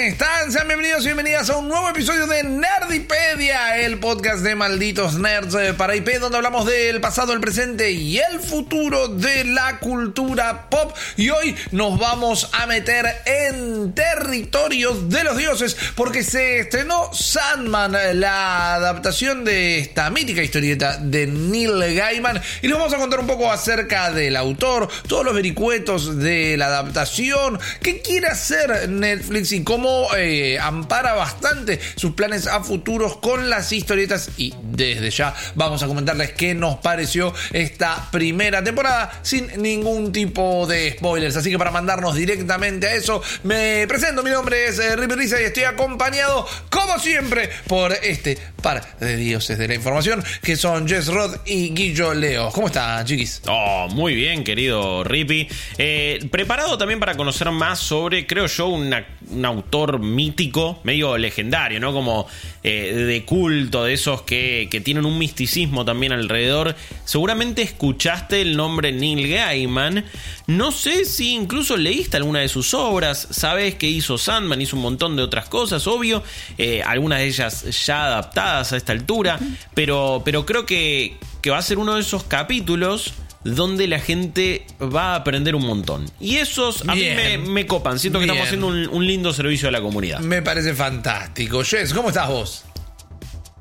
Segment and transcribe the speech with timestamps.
[0.00, 0.52] Hey, hola a todos, ¿cómo están?
[0.52, 5.54] Sean bienvenidos y bienvenidas a un nuevo episodio de Nerdipedia, el podcast de malditos nerds
[5.54, 10.68] eh, para IP, donde hablamos del pasado, el presente y el futuro de la cultura
[10.70, 10.96] pop.
[11.16, 18.20] Y hoy nos vamos a meter en territorios de los dioses, porque se estrenó Sandman,
[18.20, 23.26] la adaptación de esta mítica historieta de Neil Gaiman, y les vamos a contar un
[23.26, 29.64] poco acerca del autor, todos los vericuetos de la adaptación, qué quiere hacer Netflix y
[29.64, 34.30] cómo eh, ampara bastante sus planes a futuros con las historietas.
[34.36, 40.66] Y desde ya vamos a comentarles qué nos pareció esta primera temporada sin ningún tipo
[40.66, 41.36] de spoilers.
[41.36, 44.22] Así que para mandarnos directamente a eso, me presento.
[44.22, 49.16] Mi nombre es eh, Rippy Risa y estoy acompañado, como siempre, por este par de
[49.16, 52.50] dioses de la información que son Jess Rod y Guillo Leo.
[52.50, 53.42] ¿Cómo están, chiquis?
[53.46, 55.48] Oh, muy bien, querido Rippy.
[55.78, 61.92] Eh, preparado también para conocer más sobre, creo yo, un autor mítico, medio legendario, ¿no?
[61.92, 62.26] Como
[62.62, 66.74] eh, de culto, de esos que, que tienen un misticismo también alrededor.
[67.04, 70.04] Seguramente escuchaste el nombre Neil Gaiman.
[70.46, 73.28] No sé si incluso leíste alguna de sus obras.
[73.30, 76.22] Sabes que hizo Sandman, hizo un montón de otras cosas, obvio.
[76.58, 79.38] eh, algunas de ellas ya adaptadas a esta altura.
[79.74, 83.14] Pero, pero creo que, que va a ser uno de esos capítulos
[83.54, 86.06] donde la gente va a aprender un montón.
[86.20, 87.16] Y esos a Bien.
[87.16, 87.98] mí me, me copan.
[87.98, 88.36] Siento que Bien.
[88.36, 90.20] estamos haciendo un, un lindo servicio a la comunidad.
[90.20, 91.62] Me parece fantástico.
[91.64, 92.64] Jess, ¿cómo estás vos?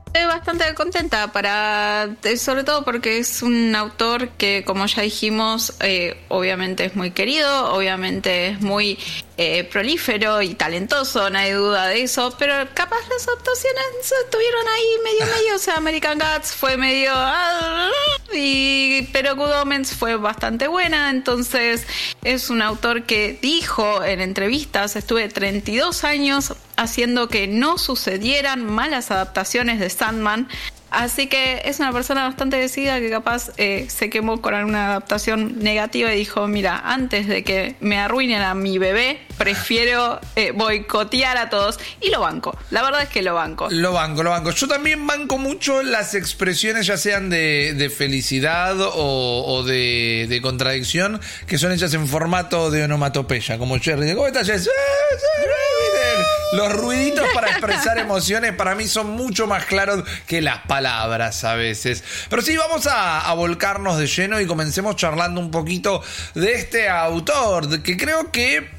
[0.08, 5.74] Estoy bastante contenta para, eh, sobre todo porque es un autor que, como ya dijimos,
[5.82, 8.98] eh, obviamente es muy querido, obviamente es muy
[9.38, 14.86] eh, prolífero y talentoso, no hay duda de eso, pero capaz las adaptaciones estuvieron ahí
[15.04, 17.92] medio medio, o sea, American Gods fue medio, ah,
[18.34, 21.86] y pero Good Omens fue bastante buena, entonces
[22.24, 29.12] es un autor que dijo en entrevistas, estuve 32 años haciendo que no sucedieran malas
[29.12, 30.48] adaptaciones de Sandman.
[30.90, 35.60] Así que es una persona bastante decidida que capaz eh, se quemó con alguna adaptación
[35.60, 41.38] negativa y dijo, mira, antes de que me arruinen a mi bebé, prefiero eh, boicotear
[41.38, 41.78] a todos.
[42.00, 42.58] Y lo banco.
[42.72, 43.68] La verdad es que lo banco.
[43.70, 44.52] Lo banco, lo banco.
[44.52, 50.42] Yo también banco mucho las expresiones, ya sean de, de felicidad o, o de, de
[50.42, 54.14] contradicción, que son hechas en formato de onomatopeya, como Cherry.
[54.16, 54.70] ¿Cómo estás, Jess?
[54.70, 56.28] "Ah, sí, miren".
[56.54, 61.56] Los ruiditos para expresar emociones para mí son mucho más claros que las palabras a
[61.56, 62.04] veces.
[62.30, 66.04] Pero sí, vamos a, volcarnos de lleno y comencemos charlando un poquito
[66.36, 68.70] de este autor, que creo que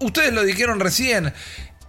[0.00, 1.32] ustedes lo dijeron recién.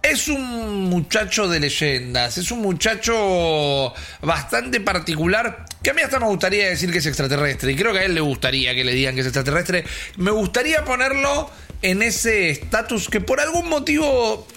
[0.02, 6.26] Es un muchacho de leyendas, es un muchacho bastante particular, que a mí hasta me
[6.26, 9.14] gustaría decir que es extraterrestre, y creo que a él le gustaría que le digan
[9.14, 9.84] que es extraterrestre.
[10.16, 11.50] Me gustaría ponerlo
[11.82, 14.48] en ese estatus que por algún motivo,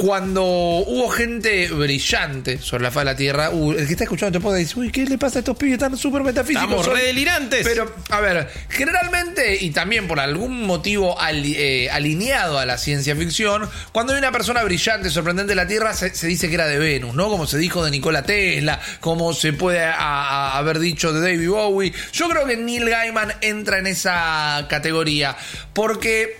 [0.00, 4.38] cuando hubo gente brillante sobre la faz de la Tierra, uh, el que está escuchando
[4.38, 6.62] te puede decir, uy, ¿qué le pasa a estos pibes tan súper metafísicos?
[6.62, 7.66] Estamos Son- re delirantes.
[7.66, 13.68] Pero, a ver, generalmente, y también por algún motivo eh, alineado a la ciencia ficción,
[13.90, 16.78] cuando hay una persona brillante, sorprendente de la Tierra, se, se dice que era de
[16.78, 17.28] Venus, ¿no?
[17.28, 21.48] Como se dijo de Nikola Tesla, como se puede a- a- haber dicho de David
[21.48, 21.92] Bowie.
[22.12, 25.36] Yo creo que Neil Gaiman entra en esa categoría,
[25.72, 26.36] porque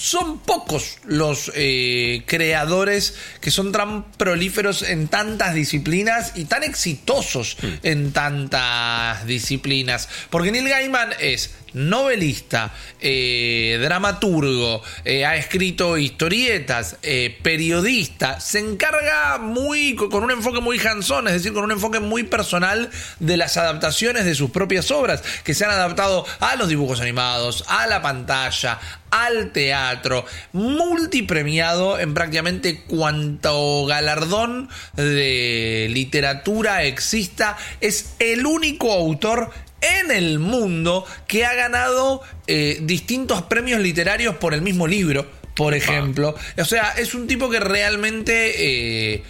[0.00, 7.58] son pocos los eh, creadores que son tan prolíferos en tantas disciplinas y tan exitosos
[7.82, 10.08] en tantas disciplinas.
[10.30, 16.96] Porque Neil Gaiman es novelista, eh, dramaturgo, eh, ha escrito historietas,
[17.42, 22.22] periodista, se encarga muy con un enfoque muy hands-on, es decir, con un enfoque muy
[22.22, 22.90] personal
[23.20, 27.64] de las adaptaciones de sus propias obras, que se han adaptado a los dibujos animados,
[27.68, 38.46] a la pantalla, al teatro, multipremiado en prácticamente cuanto galardón de literatura exista, es el
[38.46, 44.86] único autor en el mundo que ha ganado eh, distintos premios literarios por el mismo
[44.86, 45.26] libro,
[45.56, 46.34] por ejemplo.
[46.58, 49.14] O sea, es un tipo que realmente...
[49.14, 49.22] eh,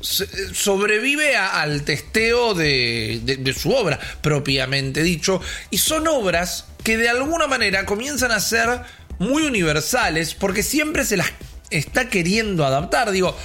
[0.00, 5.40] se- sobrevive a- al testeo de, de- de su obra, propiamente dicho,
[5.70, 8.80] y son obras que de alguna manera comienzan a ser
[9.18, 11.32] muy universales porque siempre se las
[11.70, 13.10] está queriendo adaptar.
[13.10, 13.36] Digo,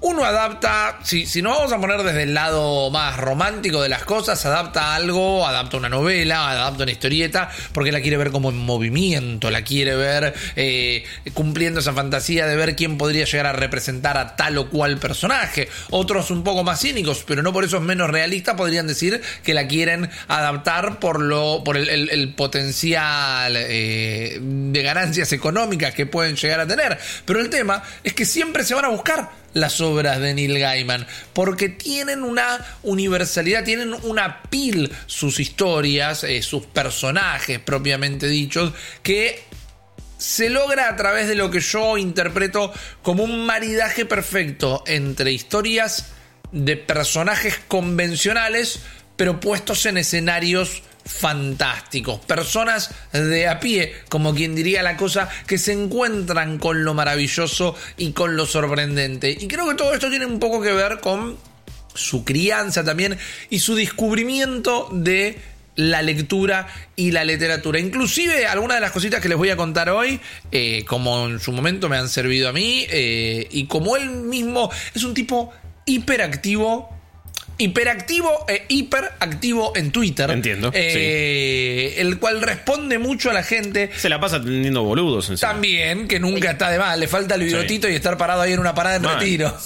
[0.00, 4.04] uno adapta, si, si nos vamos a poner desde el lado más romántico de las
[4.04, 8.58] cosas, adapta algo, adapta una novela, adapta una historieta, porque la quiere ver como en
[8.58, 14.18] movimiento, la quiere ver eh, cumpliendo esa fantasía de ver quién podría llegar a representar
[14.18, 15.68] a tal o cual personaje.
[15.90, 19.54] Otros un poco más cínicos, pero no por eso es menos realista, podrían decir que
[19.54, 26.60] la quieren adaptar por, lo, por el, potencial eh, de ganancias económicas que pueden llegar
[26.60, 26.98] a tener.
[27.24, 31.06] Pero el tema es que siempre se van a buscar las obras de Neil Gaiman,
[31.32, 38.72] porque tienen una universalidad, tienen una pil sus historias, eh, sus personajes propiamente dichos,
[39.02, 39.42] que
[40.18, 42.72] se logra a través de lo que yo interpreto
[43.02, 46.12] como un maridaje perfecto entre historias
[46.52, 48.80] de personajes convencionales,
[49.16, 55.58] pero puestos en escenarios fantásticos, personas de a pie, como quien diría la cosa, que
[55.58, 59.30] se encuentran con lo maravilloso y con lo sorprendente.
[59.30, 61.36] Y creo que todo esto tiene un poco que ver con
[61.94, 63.16] su crianza también
[63.50, 65.38] y su descubrimiento de
[65.76, 67.78] la lectura y la literatura.
[67.78, 70.20] Inclusive algunas de las cositas que les voy a contar hoy,
[70.52, 74.70] eh, como en su momento me han servido a mí, eh, y como él mismo
[74.94, 75.52] es un tipo
[75.86, 76.93] hiperactivo
[77.58, 80.30] hiperactivo e hiperactivo en Twitter.
[80.30, 80.70] Entiendo.
[80.74, 83.90] Eh, el cual responde mucho a la gente.
[83.96, 85.32] Se la pasa atendiendo boludos.
[85.40, 86.98] También, que nunca está de mal.
[86.98, 89.56] Le falta el bigotito y estar parado ahí en una parada en retiro.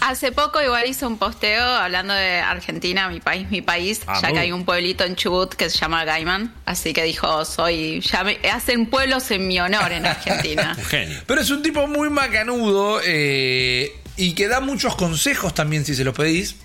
[0.00, 4.32] Hace poco igual hizo un posteo hablando de Argentina, mi país, mi país, ah, ya
[4.32, 6.54] que hay un pueblito en Chubut que se llama Gaiman.
[6.64, 10.76] Así que dijo, soy, ya me, hacen pueblos en mi honor en Argentina.
[11.26, 16.04] Pero es un tipo muy macanudo eh, y que da muchos consejos también si se
[16.04, 16.56] los pedís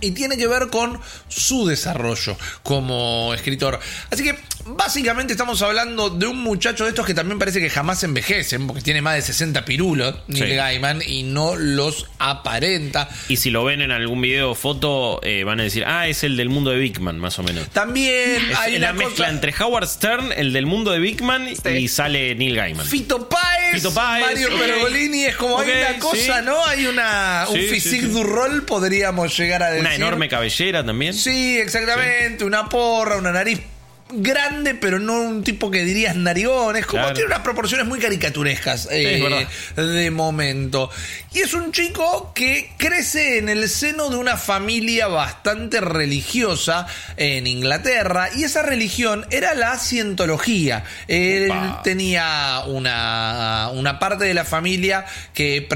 [0.00, 3.78] y tiene que ver con su desarrollo como escritor.
[4.10, 8.02] Así que básicamente estamos hablando de un muchacho de estos que también parece que jamás
[8.02, 13.08] envejecen, porque tiene más de 60 pirulos, Neil Gaiman, y no los aparenta.
[13.28, 16.24] Y si lo ven en algún video o foto, eh, van a decir, ah, es
[16.24, 17.68] el del mundo de Big Man, más o menos.
[17.70, 22.34] También hay una mezcla entre Howard Stern, el del mundo de Big Man, y sale
[22.34, 22.86] Neil Gaiman.
[22.86, 26.64] Fito Páez, Mario Pergolini, es como hay una cosa, ¿no?
[26.66, 29.86] Hay una, un physique du rol, podríamos llegar a decir.
[29.86, 31.14] Una enorme cabellera también.
[31.14, 33.60] Sí, exactamente, una porra, una nariz
[34.08, 36.76] grande, pero no un tipo que dirías narigón.
[36.76, 40.90] Es como tiene unas proporciones muy caricaturescas eh, de momento.
[41.32, 46.86] Y es un chico que crece en el seno de una familia bastante religiosa
[47.16, 48.30] en Inglaterra.
[48.34, 50.84] Y esa religión era la cientología.
[51.08, 55.04] Él tenía una, una parte de la familia
[55.34, 55.66] que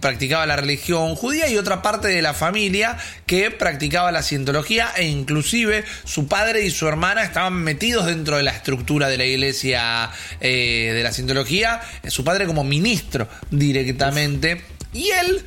[0.00, 2.96] practicaba la religión judía y otra parte de la familia
[3.26, 4.92] que practicaba la cientología.
[4.96, 9.24] E inclusive su padre y su hermana estaban metidos dentro de la estructura de la
[9.24, 10.10] iglesia
[10.40, 14.62] eh, de la cientología, su padre como ministro directamente.
[14.92, 15.44] Y él,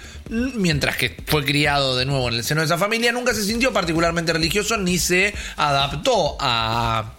[0.55, 3.71] mientras que fue criado de nuevo en el seno de esa familia, nunca se sintió
[3.71, 7.13] particularmente religioso ni se adaptó a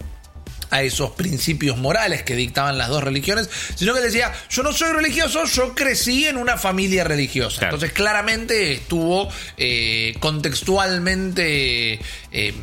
[0.71, 4.91] a esos principios morales que dictaban las dos religiones, sino que decía, yo no soy
[4.91, 7.65] religioso, yo crecí en una familia religiosa.
[7.65, 11.99] Entonces claramente estuvo eh, contextualmente...
[12.31, 12.53] Eh,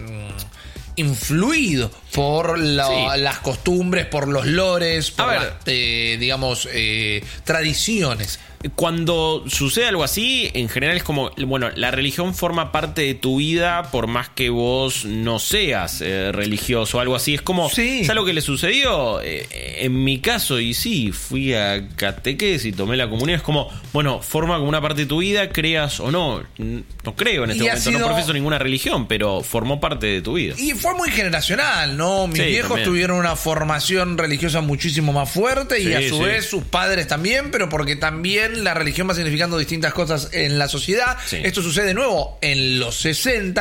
[0.97, 8.39] influido por las costumbres, por los lores, por las, eh, digamos, eh, tradiciones
[8.71, 13.39] cuando sucede algo así, en general es como, bueno, la religión forma parte de tu
[13.39, 17.35] vida por más que vos no seas eh, religioso o algo así.
[17.35, 18.05] Es como, sí.
[18.05, 19.21] ¿sabes lo que le sucedió?
[19.23, 19.47] Eh,
[19.81, 24.21] en mi caso, y sí, fui a catequesis y tomé la comunión, es como, bueno,
[24.21, 26.43] forma como una parte de tu vida, creas o no.
[26.59, 30.55] No creo en este momento, no profeso ninguna religión, pero formó parte de tu vida.
[30.57, 32.27] Y fue muy generacional, ¿no?
[32.29, 37.09] Mis viejos tuvieron una formación religiosa muchísimo más fuerte y a su vez sus padres
[37.09, 41.17] también, pero porque también la religión va significando distintas cosas en la sociedad.
[41.31, 43.53] Esto sucede de nuevo en los 60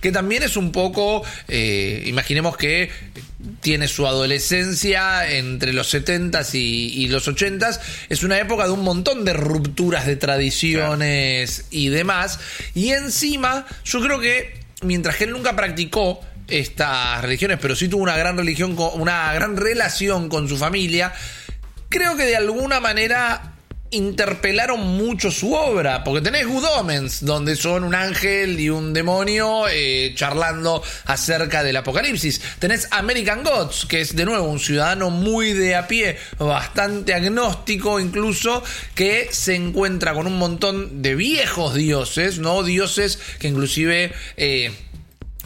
[0.00, 2.90] que también es un poco, eh, imaginemos que
[3.60, 7.80] tiene su adolescencia entre los 70s y, los 80s.
[8.08, 12.38] Es una época de un montón de rupturas de tradiciones y demás.
[12.74, 18.02] Y encima, yo creo que mientras que él nunca practicó estas religiones, pero sí tuvo
[18.02, 21.12] una gran religión, una gran relación con su familia,
[21.88, 23.54] creo que de alguna manera
[23.90, 26.64] interpelaron mucho su obra, porque tenés Good
[27.22, 32.40] donde son un ángel y un demonio eh, charlando acerca del apocalipsis.
[32.58, 37.98] Tenés American Gods, que es de nuevo un ciudadano muy de a pie, bastante agnóstico
[37.98, 38.62] incluso,
[38.94, 42.62] que se encuentra con un montón de viejos dioses, ¿no?
[42.62, 44.12] Dioses que inclusive...
[44.36, 44.72] Eh,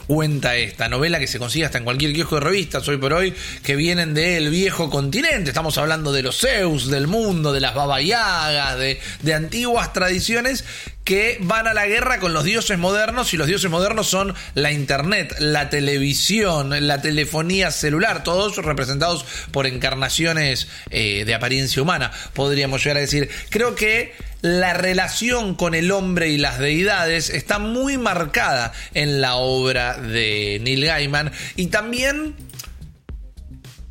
[0.07, 3.35] cuenta esta novela que se consigue hasta en cualquier kiosco de revistas hoy por hoy,
[3.63, 5.51] que vienen del viejo continente.
[5.51, 10.65] Estamos hablando de los Zeus del mundo, de las babayagas, de, de antiguas tradiciones
[11.05, 14.73] que van a la guerra con los dioses modernos y los dioses modernos son la
[14.73, 22.83] internet, la televisión, la telefonía celular, todos representados por encarnaciones eh, de apariencia humana, podríamos
[22.83, 23.29] llegar a decir.
[23.51, 29.37] Creo que la relación con el hombre y las deidades está muy marcada en la
[29.37, 32.35] obra de Neil Gaiman y también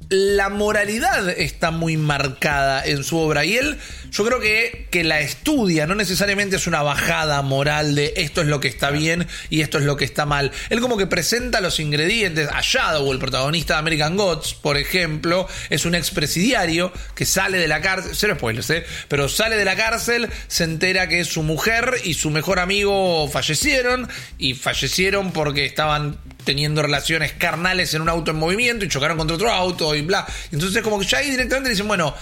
[0.09, 3.79] la moralidad está muy marcada en su obra y él
[4.13, 8.47] yo creo que, que la estudia, no necesariamente es una bajada moral de esto es
[8.47, 10.51] lo que está bien y esto es lo que está mal.
[10.69, 12.47] Él como que presenta los ingredientes.
[12.53, 17.67] A Shadow, el protagonista de American Gods, por ejemplo, es un expresidiario que sale de
[17.67, 18.85] la cárcel, cero spoilers, ¿eh?
[19.07, 24.07] pero sale de la cárcel, se entera que su mujer y su mejor amigo fallecieron
[24.37, 29.35] y fallecieron porque estaban teniendo relaciones carnales en un auto en movimiento y chocaron contra
[29.35, 30.27] otro auto y bla.
[30.51, 32.13] Entonces como que ya ahí directamente dicen, bueno,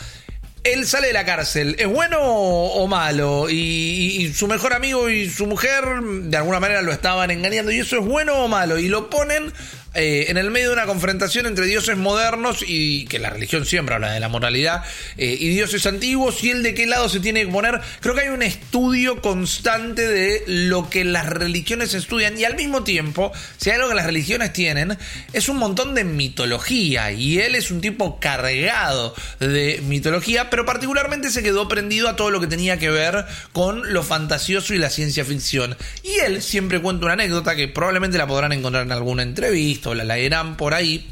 [0.64, 3.50] él sale de la cárcel, ¿es bueno o malo?
[3.50, 7.72] Y, su mejor amigo y su mujer de alguna manera lo estaban engañando.
[7.72, 8.78] ¿Y eso es bueno o malo?
[8.78, 9.52] Y lo ponen
[9.94, 13.96] eh, en el medio de una confrontación entre dioses modernos y que la religión siempre
[13.96, 14.86] habla de la moralidad
[15.18, 17.82] eh, y dioses antiguos y él de qué lado se tiene que poner.
[18.00, 22.86] Creo que hay un estudio constante de lo que las religiones estudian y al mismo
[22.86, 24.98] tiempo, si hay algo que las religiones tienen,
[25.34, 31.30] es un montón de mitología y él es un tipo cargado de mitología, pero particularmente
[31.32, 34.90] se quedó prendido a todo lo que tenía que ver con lo fantasioso y la
[34.90, 35.76] ciencia ficción.
[36.02, 40.04] Y él siempre cuenta una anécdota que probablemente la podrán encontrar en alguna entrevista la
[40.04, 41.10] leerán por ahí,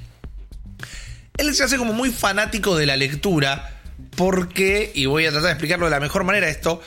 [1.38, 3.80] él se hace como muy fanático de la lectura
[4.16, 6.82] porque, y voy a tratar de explicarlo de la mejor manera esto,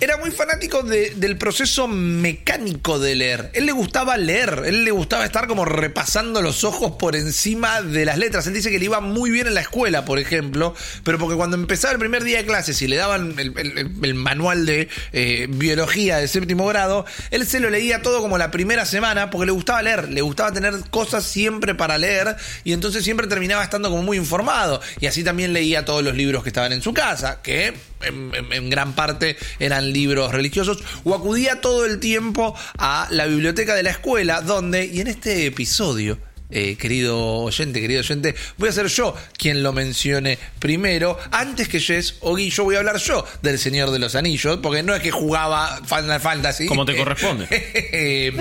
[0.00, 3.50] era muy fanático del proceso mecánico de leer.
[3.52, 8.06] Él le gustaba leer, él le gustaba estar como repasando los ojos por encima de
[8.06, 8.46] las letras.
[8.46, 11.56] Él dice que le iba muy bien en la escuela, por ejemplo, pero porque cuando
[11.56, 16.28] empezaba el primer día de clases y le daban el, manual de eh, biología de
[16.28, 20.08] séptimo grado, él se lo leía todo como la primera semana porque le gustaba leer,
[20.08, 24.80] le gustaba tener cosas siempre para leer y entonces siempre terminaba estando como muy informado.
[24.98, 28.94] Y así también leía todos los libros que estaban en su casa, que en gran
[28.94, 34.40] parte eran libros religiosos, o acudía todo el tiempo a la biblioteca de la escuela,
[34.40, 36.18] donde, y en este episodio,
[36.50, 41.80] eh, querido oyente, querido oyente, voy a ser yo quien lo mencione primero, antes que
[41.80, 45.02] Jess o yo voy a hablar yo del Señor de los Anillos, porque no es
[45.02, 46.66] que jugaba Final Fantasy.
[46.66, 47.46] Como te corresponde.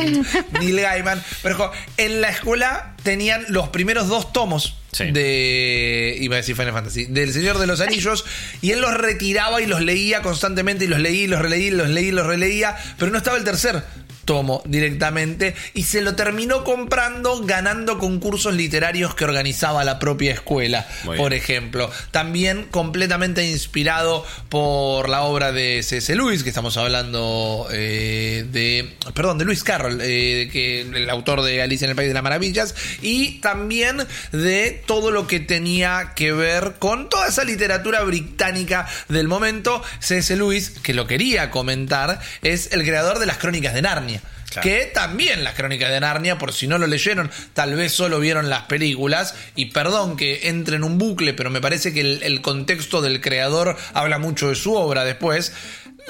[0.60, 6.18] Neil Gaiman, pero en la escuela tenían los primeros dos tomos de.
[6.20, 7.06] Iba a decir Final Fantasy.
[7.06, 8.26] Del Señor de los Anillos.
[8.62, 10.86] y él los retiraba y los leía constantemente.
[10.86, 12.78] Y los leía y los releía, y los leía y los releía.
[12.98, 13.84] Pero no estaba el tercer
[14.30, 20.88] tomo directamente y se lo terminó comprando ganando concursos literarios que organizaba la propia escuela,
[21.18, 21.90] por ejemplo.
[22.12, 26.16] También completamente inspirado por la obra de C.S.
[26.16, 31.64] Lewis, que estamos hablando eh, de, perdón, de Lewis Carroll, eh, que el autor de
[31.64, 33.98] Alicia en el País de las Maravillas, y también
[34.32, 39.82] de todo lo que tenía que ver con toda esa literatura británica del momento.
[40.02, 40.36] C.S.
[40.36, 44.19] Lewis, que lo quería comentar, es el creador de las Crónicas de Narnia.
[44.62, 48.50] Que también las crónicas de Narnia, por si no lo leyeron, tal vez solo vieron
[48.50, 49.36] las películas.
[49.56, 53.78] Y perdón que entre en un bucle, pero me parece que el contexto del creador
[53.94, 55.54] habla mucho de su obra después.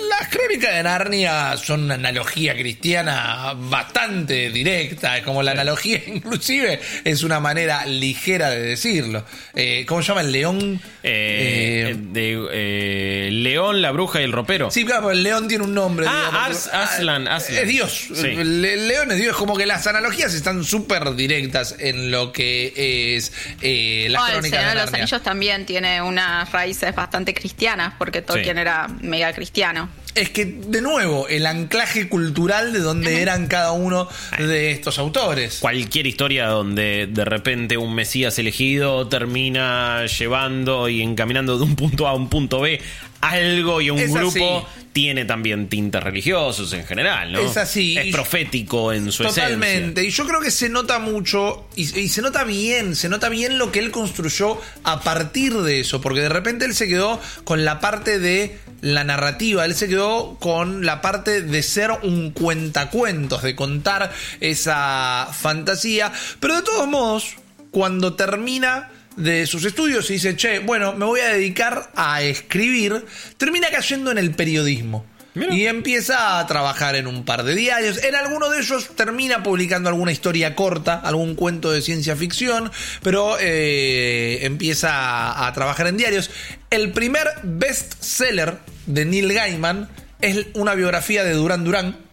[0.08, 7.24] Las crónicas de Narnia son una analogía cristiana bastante directa, como la analogía inclusive es
[7.24, 9.26] una manera ligera de decirlo.
[9.56, 10.80] Eh, ¿Cómo se llama el león?
[11.04, 14.72] Eh, de, león, la bruja y el ropero.
[14.72, 16.06] Sí, claro, el león tiene un nombre.
[16.08, 18.08] Ah, Aslan, Aslan, Es Dios.
[18.24, 19.36] El león es Dios.
[19.36, 24.66] Como que las analogías están súper directas en lo que es eh, las crónicas de
[24.66, 24.86] Narnia.
[24.86, 29.89] Los Anillos también tiene unas raíces bastante cristianas, porque Tolkien era mega cristiano.
[30.16, 35.60] Es que, de nuevo, el anclaje cultural de donde eran cada uno de estos autores.
[35.60, 42.08] Cualquier historia donde de repente un Mesías elegido termina llevando y encaminando de un punto
[42.08, 42.82] A a un punto B
[43.22, 47.40] algo y un grupo tiene también tintes religiosos en general, ¿no?
[47.40, 47.98] Es así.
[47.98, 50.04] Es profético en su Totalmente.
[50.04, 53.72] Y yo creo que se nota mucho y, se nota bien, se nota bien lo
[53.72, 57.80] que él construyó a partir de eso, porque de repente él se quedó con la
[57.80, 63.56] parte de la narrativa, él se quedó con la parte de ser un cuentacuentos, de
[63.56, 67.36] contar esa fantasía, pero de todos modos,
[67.72, 73.06] cuando termina de sus estudios y dice, che, bueno, me voy a dedicar a escribir,
[73.38, 75.06] termina cayendo en el periodismo.
[75.52, 78.04] Y empieza a trabajar en un par de diarios.
[78.04, 83.38] En alguno de ellos termina publicando alguna historia corta, algún cuento de ciencia ficción, pero
[83.40, 86.30] eh, empieza a, trabajar en diarios.
[86.70, 89.90] El primer bestseller de Neil Gaiman
[90.22, 92.09] es una biografía de Durán Durán.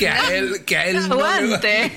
[0.00, 1.92] Que a él, que a él no le- Aguante.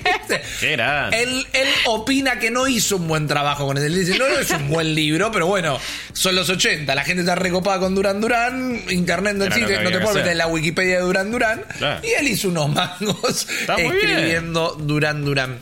[0.60, 1.22] Qué grande.
[1.22, 3.84] él, él opina que no hizo un buen trabajo con él.
[3.84, 5.78] Él dice, no, no es un buen libro, pero bueno,
[6.12, 6.94] son los 80.
[6.94, 8.82] La gente está recopada con Durán Durán.
[8.90, 11.62] Internet no existe, no te puedes meter en la Wikipedia de Durán Durán.
[11.78, 12.00] Claro.
[12.06, 15.58] Y él hizo unos mangos Está escribiendo Durán Durán.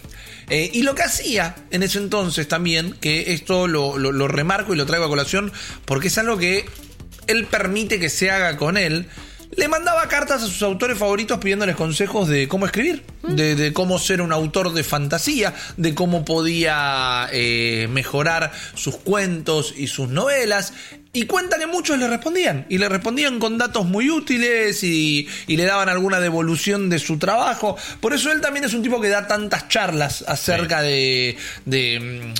[0.50, 4.74] Eh, y lo que hacía en ese entonces también, que esto lo, lo- lo remarco
[4.74, 5.52] y lo traigo a colación,
[5.84, 6.66] porque es algo que
[7.28, 9.06] él permite que se haga con él,
[9.54, 13.98] le mandaba cartas a sus autores favoritos pidiéndoles consejos de cómo escribir, de, de cómo
[13.98, 20.72] ser un autor de fantasía, de cómo podía eh, mejorar sus cuentos y sus novelas.
[21.12, 22.64] Y cuenta que muchos le respondían.
[22.70, 27.18] Y le respondían con datos muy útiles y, y le daban alguna devolución de su
[27.18, 27.76] trabajo.
[28.00, 31.36] Por eso él también es un tipo que da tantas charlas acerca de.
[31.66, 32.34] de, mm,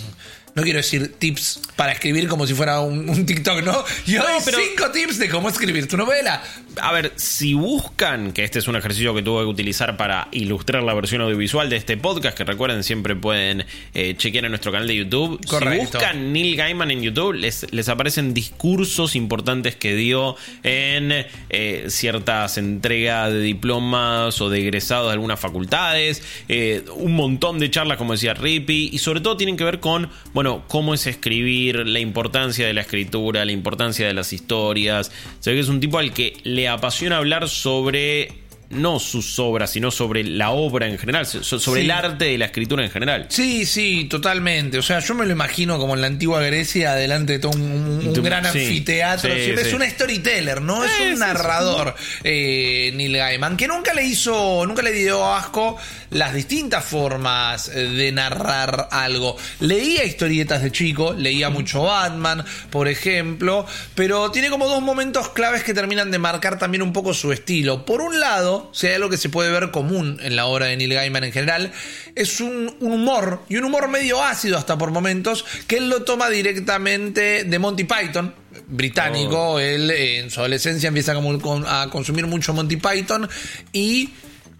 [0.55, 3.85] no quiero decir tips para escribir como si fuera un, un TikTok, ¿no?
[4.07, 6.43] Y hoy pero- cinco tips de cómo escribir tu novela.
[6.81, 10.83] A ver, si buscan, que este es un ejercicio que tuve que utilizar para ilustrar
[10.83, 14.89] la versión audiovisual de este podcast, que recuerden siempre pueden eh, chequear en nuestro canal
[14.89, 15.39] de YouTube.
[15.47, 15.87] Correcto.
[15.87, 21.85] Si buscan Neil Gaiman en YouTube, les, les aparecen discursos importantes que dio en eh,
[21.89, 27.99] ciertas entregas de diplomas o de egresados de algunas facultades, eh, un montón de charlas,
[27.99, 32.01] como decía Rippy, y sobre todo tienen que ver con, bueno, cómo es escribir, la
[32.01, 35.11] importancia de la escritura, la importancia de las historias.
[35.41, 38.42] Se ve que es un tipo al que le apasiona hablar sobre
[38.73, 41.85] no sus obras, sino sobre la obra en general, so- sobre Sí.
[41.87, 43.27] el arte de la escritura en general.
[43.29, 44.79] Sí, sí, totalmente.
[44.79, 47.63] O sea, yo me lo imagino como en la antigua Grecia, delante de todo un,
[47.63, 49.35] un- un Sí, gran anfiteatro.
[49.35, 50.85] sí, Siempre Es un storyteller, ¿no?
[50.85, 55.77] Es Sí, un narrador, eh, Neil Gaiman, que nunca le hizo, nunca le dio asco
[56.11, 59.37] las distintas formas de narrar algo.
[59.61, 65.63] Leía historietas de chico, leía mucho Batman, por ejemplo, pero tiene como dos momentos claves
[65.63, 67.85] que terminan de marcar también un poco su estilo.
[67.87, 70.77] Por un lado, si hay algo que se puede ver común en la obra de
[70.77, 71.73] Neil Gaiman en general,
[72.15, 76.03] es un, un humor, y un humor medio ácido hasta por momentos, que él lo
[76.05, 78.35] toma directamente de Monty Python,
[78.69, 79.59] británico.
[79.61, 83.29] Él eh, en su adolescencia empieza con- a consumir mucho Monty Python
[83.73, 84.11] y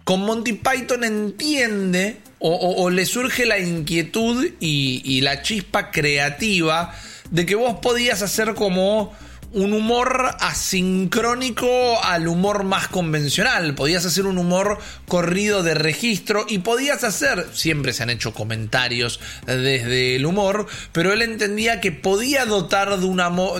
[0.03, 5.91] con Monty Python entiende o, o- o le surge la inquietud y, y la chispa
[5.91, 6.93] creativa
[7.31, 9.13] de que vos podías hacer como
[9.53, 13.75] un humor asincrónico al humor más convencional.
[13.75, 19.19] Podías hacer un humor corrido de registro y podías hacer, siempre se han hecho comentarios
[19.45, 23.03] desde el humor, pero él entendía que podía dotar de, de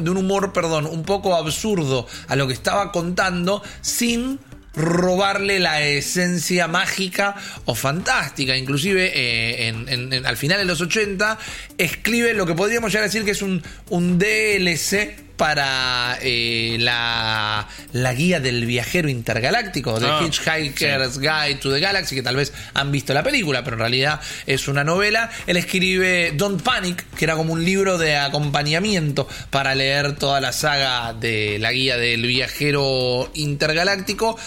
[0.09, 4.39] un humor, perdón, un poco absurdo a lo que estaba contando sin
[4.75, 8.57] robarle la esencia mágica o fantástica.
[8.57, 11.37] Inclusive eh, en- al final de los 80
[11.77, 17.67] escribe lo que podríamos llegar a decir que es un, un DLC para eh, la,
[17.91, 22.53] la guía del viajero intergaláctico, de Ah, Hitchhiker's Guide to the Galaxy, que tal vez
[22.73, 25.29] han visto la película, pero en realidad es una novela.
[25.47, 30.51] Él escribe Don't Panic, que era como un libro de acompañamiento para leer toda la
[30.51, 34.37] saga de la guía del viajero intergaláctico.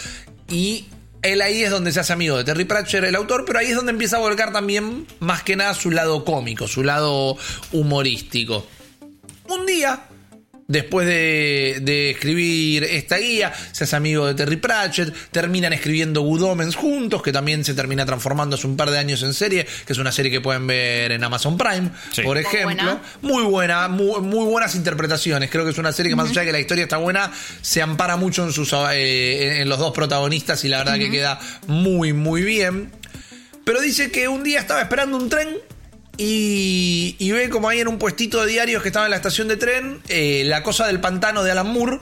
[0.48, 0.86] Y
[1.22, 3.74] él ahí es donde se hace amigo de Terry Pratchett, el autor, pero ahí es
[3.74, 7.36] donde empieza a volcar también más que nada su lado cómico, su lado
[7.72, 8.66] humorístico.
[9.48, 10.05] Un día,
[10.68, 16.42] después de, de escribir esta guía, se hace amigo de Terry Pratchett, terminan escribiendo Good
[16.42, 19.92] Omens juntos, que también se termina transformando hace un par de años en serie, que
[19.92, 22.22] es una serie que pueden ver en Amazon Prime, Sí.
[22.22, 22.64] por Muy ejemplo.
[22.64, 23.02] buena.
[23.22, 25.50] Muy buena, muy, muy buenas interpretaciones.
[25.50, 27.30] Creo que es una serie que más allá de que la historia está buena,
[27.62, 31.38] se ampara mucho en, sus, eh, en los dos protagonistas y la verdad que queda
[31.68, 32.90] muy, muy bien.
[33.64, 35.48] Pero dice que un día estaba esperando un tren
[36.16, 39.48] y, y ve como ahí en un puestito de diarios que estaba en la estación
[39.48, 42.00] de tren, eh, la cosa del pantano de Alan Moore,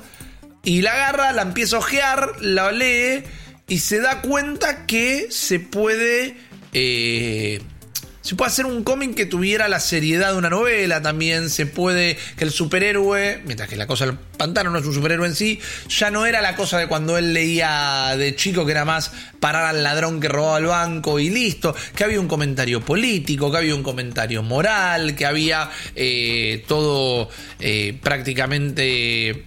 [0.63, 3.25] y la agarra, la empieza a ojear, la lee
[3.69, 6.37] y se da cuenta que se puede...
[6.73, 7.61] eh,
[8.25, 11.51] se puede hacer un cómic que tuviera la seriedad de una novela también.
[11.51, 15.29] Se puede que el superhéroe, mientras que la cosa del pantano no es un superhéroe
[15.29, 15.61] en sí,
[15.91, 19.67] ya no era la cosa de cuando él leía de chico, que era más parar
[19.67, 21.77] al ladrón que robaba el banco y listo.
[21.95, 27.29] Que había un comentario político, que había un comentario moral, que había eh, todo
[27.61, 29.45] eh, prácticamente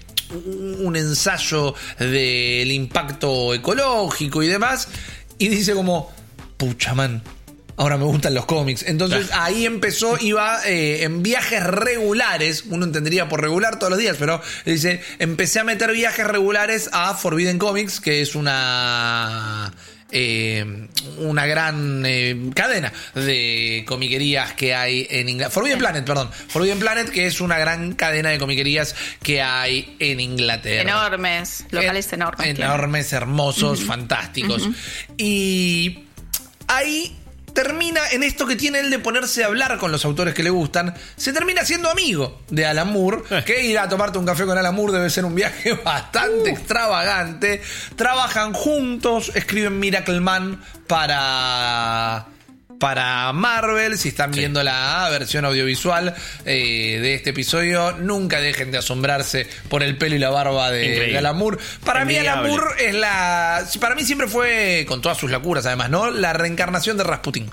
[0.84, 4.88] un ensayo del impacto ecológico y demás.
[5.40, 6.14] Y dice como,
[6.58, 7.24] pucha man,
[7.78, 8.84] ahora me gustan los cómics.
[8.86, 14.18] Entonces ahí empezó, iba eh, en viajes regulares, uno entendería por regular todos los días,
[14.20, 19.72] pero dice, empecé a meter viajes regulares a Forbidden Comics, que es una...
[20.12, 20.88] eh,
[21.18, 25.54] una gran eh, cadena de comiquerías que hay en Inglaterra.
[25.54, 26.30] Forbidden Planet, perdón.
[26.48, 30.82] Forbidden Planet, que es una gran cadena de comiquerías que hay en Inglaterra.
[30.82, 32.48] Enormes, locales enormes.
[32.48, 34.70] Enormes, hermosos, fantásticos.
[35.18, 36.06] Y
[36.68, 37.17] ahí
[37.58, 40.52] termina en esto que tiene él de ponerse a hablar con los autores que le
[40.52, 43.44] gustan, se termina siendo amigo de Alan Moore, Eh.
[43.44, 47.60] que ir a tomarte un café con Alan Moore debe ser un viaje bastante extravagante.
[47.96, 52.28] Trabajan juntos, escriben Miracle Man para
[52.80, 56.14] para Marvel, si están viendo la versión audiovisual
[56.46, 60.86] eh, de este episodio, nunca dejen de asombrarse por el pelo y la barba de,
[60.86, 61.34] Increíble.
[61.34, 61.58] Moore.
[61.84, 62.18] Para mí.
[62.46, 63.66] Moore es la.
[63.80, 66.12] Para mí siempre fue, con todas sus locuras además, ¿no?
[66.12, 67.50] La reencarnación de Rasputin.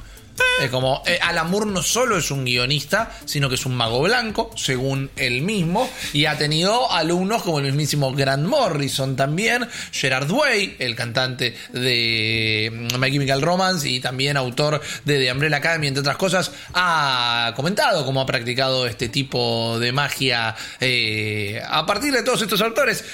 [0.60, 4.00] Es como, eh, Alan Moore no solo es un guionista, sino que es un mago
[4.00, 10.30] blanco, según él mismo, y ha tenido alumnos como el mismísimo Grant Morrison también, Gerard
[10.30, 15.88] Way, el cantante de mm, My Chemical Romance y también autor de The Umbrella Academy,
[15.88, 22.12] entre otras cosas, ha comentado cómo ha practicado este tipo de magia eh, a partir
[22.12, 23.04] de todos estos autores.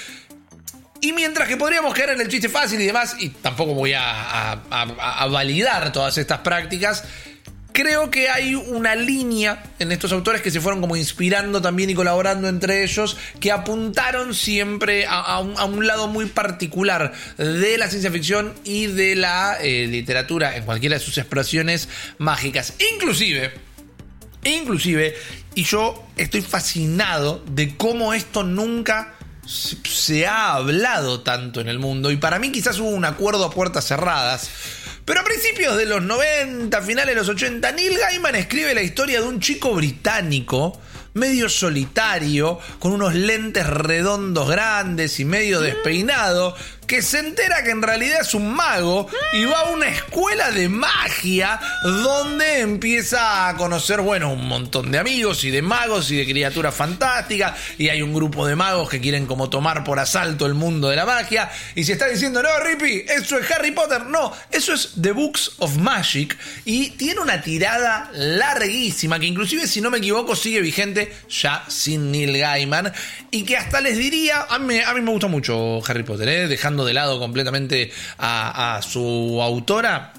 [1.01, 4.61] Y mientras que podríamos caer en el chiste fácil y demás, y tampoco voy a,
[5.29, 7.03] validar todas estas prácticas,
[7.73, 11.95] creo que hay una línea en estos autores que se fueron como inspirando también y
[11.95, 17.77] colaborando entre ellos, que apuntaron siempre a, a un, a un lado muy particular de
[17.79, 22.75] la ciencia ficción y de la eh, literatura en cualquiera de sus expresiones mágicas.
[22.93, 23.51] Inclusive,
[24.43, 25.15] Inclusive,
[25.53, 29.13] y yo estoy fascinado de cómo esto nunca
[29.51, 32.11] se, ha hablado tanto en el mundo.
[32.11, 34.49] Y para mí quizás hubo un acuerdo a puertas cerradas.
[35.05, 39.19] Pero a principios de los 90, finales de los 80, Neil Gaiman escribe la historia
[39.21, 40.79] de un chico británico,
[41.13, 46.55] medio solitario, con unos lentes redondos grandes y medio despeinado,
[46.91, 50.67] que se entera que en realidad es un mago y va a una escuela de
[50.67, 56.25] magia donde empieza a conocer, bueno, un montón de amigos y de magos y de
[56.25, 60.53] criaturas fantásticas y hay un grupo de magos que quieren como tomar por asalto el
[60.53, 64.33] mundo de la magia y se está diciendo, no, Rippy, eso es Harry Potter, no,
[64.51, 69.91] eso es The Books of Magic y tiene una tirada larguísima que inclusive si no
[69.91, 72.91] me equivoco sigue vigente ya sin Neil Gaiman
[73.31, 76.47] y que hasta les diría, a mí, a mí me gusta mucho Harry Potter, ¿eh?
[76.49, 80.13] dejando de lado completamente a, a su autora.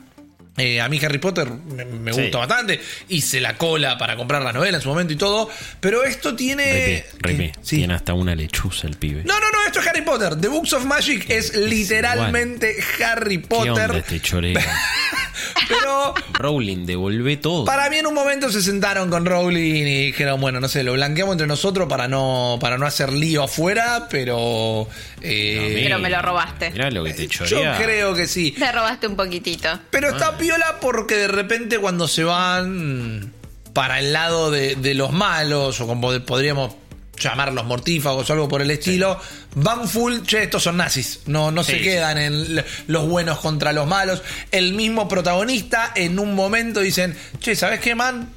[0.59, 2.21] Eh, a mí Harry Potter me, me Sí.
[2.25, 2.79] gusta bastante.
[3.09, 5.49] Hice la cola para comprar las novelas en su momento y todo.
[5.81, 7.05] Pero esto tiene.
[7.65, 7.77] Sí.
[7.79, 9.23] tiene hasta una lechuza el pibe.
[9.25, 10.37] No, no, no, esto es Harry Potter.
[10.37, 13.97] The Books of Magic es literalmente Harry ¿Qué onda Potter.
[13.97, 14.61] este choreo?
[15.69, 17.65] Pero Rowling, devolvé todo.
[17.65, 20.93] para mí en un momento se sentaron con Rowling y dijeron, bueno, no sé, lo
[20.93, 24.87] blanqueamos entre nosotros para no, para no hacer lío afuera, pero.
[25.23, 26.71] Eh, Pero me lo robaste.
[26.71, 28.55] Mirá lo que te yo creo que sí.
[28.59, 29.69] Me robaste un poquitito.
[29.91, 30.13] Pero Ah.
[30.13, 33.33] está piola porque de repente cuando se van
[33.73, 36.75] para el lado de, de los malos, o como podríamos
[37.19, 39.19] llamarlos mortífagos o algo por el estilo,
[39.55, 41.21] van full, che, estos son nazis.
[41.27, 44.23] No, no se quedan en los buenos contra los malos.
[44.51, 48.29] El mismo protagonista en un momento dicen, che, ¿sabes qué, man?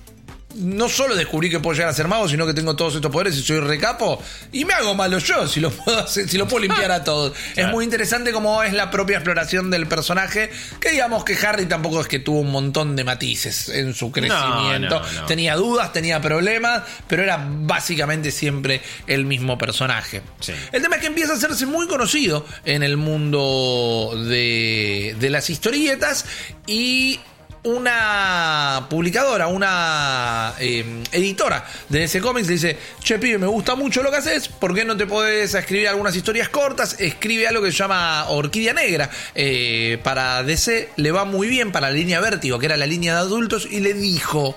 [0.55, 3.35] No solo descubrí que puedo llegar a ser mago, sino que tengo todos estos poderes
[3.35, 4.21] y soy recapo.
[4.51, 7.33] Y me hago malo yo, si lo puedo hacer, si lo puedo limpiar a todos.
[7.55, 10.49] Es muy interesante cómo es la propia exploración del personaje.
[10.79, 14.99] Que digamos que Harry tampoco es que tuvo un montón de matices en su crecimiento.
[14.99, 15.25] no, no.
[15.25, 20.21] Tenía dudas, tenía problemas, pero era básicamente siempre el mismo personaje.
[20.39, 20.53] Sí.
[20.71, 25.49] El tema es que empieza a hacerse muy conocido en el mundo de, de las
[25.49, 26.25] historietas
[26.67, 27.19] y
[27.65, 34.03] una publicadora, una eh, editora de ese cómics le dice, che pibe, me gusta mucho
[34.03, 36.95] lo que haces, ¿por qué no te podés escribir algunas historias cortas?
[36.99, 39.09] Escribe algo que se llama Orquídea Negra.
[39.33, 43.13] Eh, para DC le va muy bien, para la línea Vértigo, que era la línea
[43.15, 44.55] de adultos, y le dijo,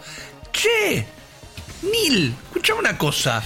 [0.53, 1.07] che,
[1.83, 3.43] Neil, escuchame una cosa.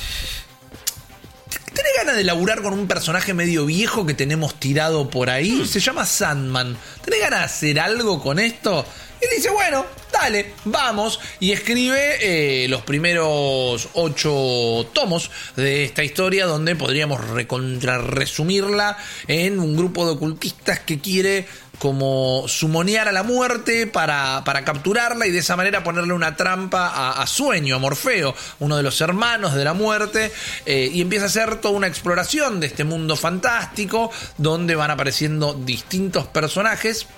[1.92, 5.66] ¿Tenés ganas de laburar con un personaje medio viejo que tenemos tirado por ahí?
[5.66, 6.74] Se llama Sandman.
[7.05, 8.87] ¿Tenés ganas de hacer algo con esto?
[9.20, 11.20] Y dice, bueno, dale, vamos.
[11.38, 12.16] Y escribe
[12.64, 18.96] eh, los primeros ocho tomos de esta historia donde podríamos recontra resumirla
[19.28, 21.46] en un grupo de ocultistas que quiere
[21.83, 27.11] como sumonear a la muerte para, para capturarla y de esa manera ponerle una trampa
[27.21, 30.31] a, Sueño, a Morfeo, uno de los hermanos de la muerte,
[30.64, 35.55] eh, y empieza a hacer toda una exploración de este mundo fantástico donde van apareciendo
[35.55, 37.09] distintos personajes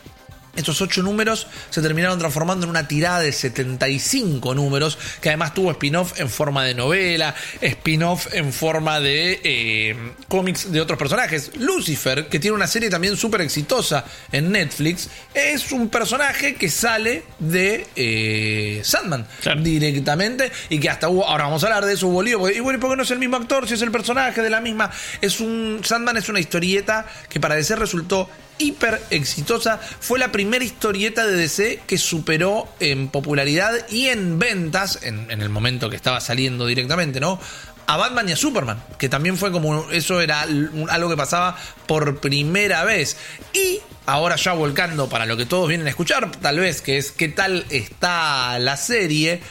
[0.56, 5.70] Estos ocho números se terminaron transformando en una tirada de 75 números, que además tuvo
[5.70, 9.96] spin-off en forma de novela, spin-off en forma de eh,
[10.28, 11.50] cómics de otros personajes.
[11.58, 17.24] Lucifer, que tiene una serie también súper exitosa en Netflix, es un personaje que sale
[17.38, 19.60] de eh, Sandman Claro.
[19.62, 22.60] directamente y que hasta hubo, ahora vamos a hablar de eso, hubo lío, porque, y
[22.60, 24.60] bueno, ¿y por qué no es el mismo actor si es el personaje de la
[24.60, 24.90] misma?
[25.20, 29.78] Es un, Sandman es una historieta que para DC resultó hiper exitosa.
[29.78, 35.48] Fue la primera historieta de DC que superó en popularidad y en ventas, en, el
[35.48, 37.40] momento que estaba saliendo directamente, ¿no?
[37.86, 42.18] A Batman y a Superman, que también fue como eso era algo que pasaba por
[42.20, 43.16] primera vez.
[43.52, 47.12] Y ahora ya volcando para lo que todos vienen a escuchar, tal vez, que es
[47.12, 49.42] qué tal está la serie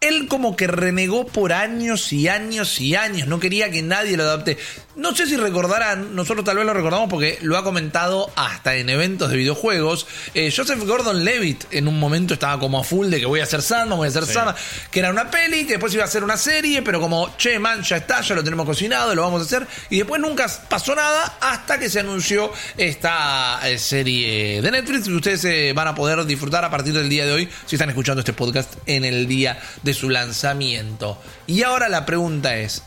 [0.00, 4.22] él como que renegó por años y años y años, no quería que nadie lo
[4.22, 4.56] adapte.
[4.96, 8.88] No sé si recordarán, nosotros tal vez lo recordamos porque lo ha comentado hasta en
[8.88, 10.06] eventos de videojuegos.
[10.34, 13.44] Eh, Joseph Gordon Levitt en un momento estaba como a full de que voy a
[13.44, 14.54] hacer Sandman, voy a hacer Sandman,
[14.90, 17.82] que era una peli, que después iba a ser una serie, pero como, che, man,
[17.82, 19.66] ya está, ya lo tenemos cocinado, lo vamos a hacer.
[19.90, 25.12] Y después nunca pasó nada hasta que se anunció esta eh, serie de Netflix que
[25.12, 28.20] ustedes eh, van a poder disfrutar a partir del día de hoy si están escuchando
[28.20, 31.20] este podcast en el día de su lanzamiento.
[31.46, 32.82] Y ahora la pregunta es,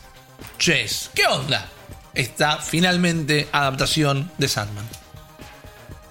[0.58, 1.68] Chess, ¿qué onda?
[2.14, 4.88] Esta finalmente adaptación de Sandman.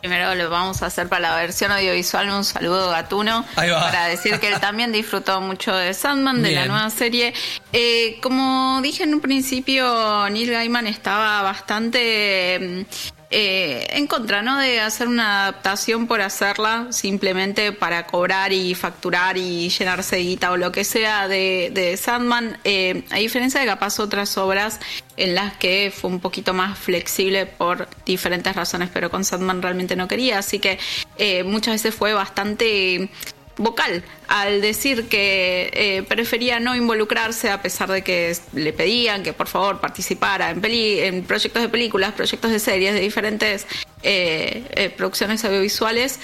[0.03, 4.49] Primero lo vamos a hacer para la versión audiovisual un saludo gatuno para decir que
[4.49, 7.33] él también disfrutó mucho de Sandman, de la nueva serie.
[7.71, 14.59] Eh, como dije en un principio, Neil Gaiman estaba bastante mm, eh, en contra, ¿no?
[14.59, 20.51] De hacer una adaptación por hacerla, simplemente para cobrar y facturar y llenarse de guita
[20.51, 22.59] o lo que sea de, Sandman.
[22.63, 24.79] Eh, a diferencia de capaz otras obras
[25.17, 29.95] en las que fue un poquito más flexible por diferentes razones, pero con Sandman realmente
[29.95, 30.77] no quería, así que
[31.17, 33.09] eh, muchas veces fue bastante
[33.57, 39.33] vocal al decir que eh, prefería no involucrarse a pesar de que le pedían que
[39.33, 43.67] por favor participara en, peli en proyectos de películas, proyectos de series, de diferentes
[44.01, 46.19] eh, eh, producciones audiovisuales,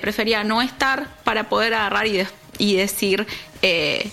[0.00, 2.26] prefería no estar para poder agarrar y, de-
[2.58, 3.26] y decir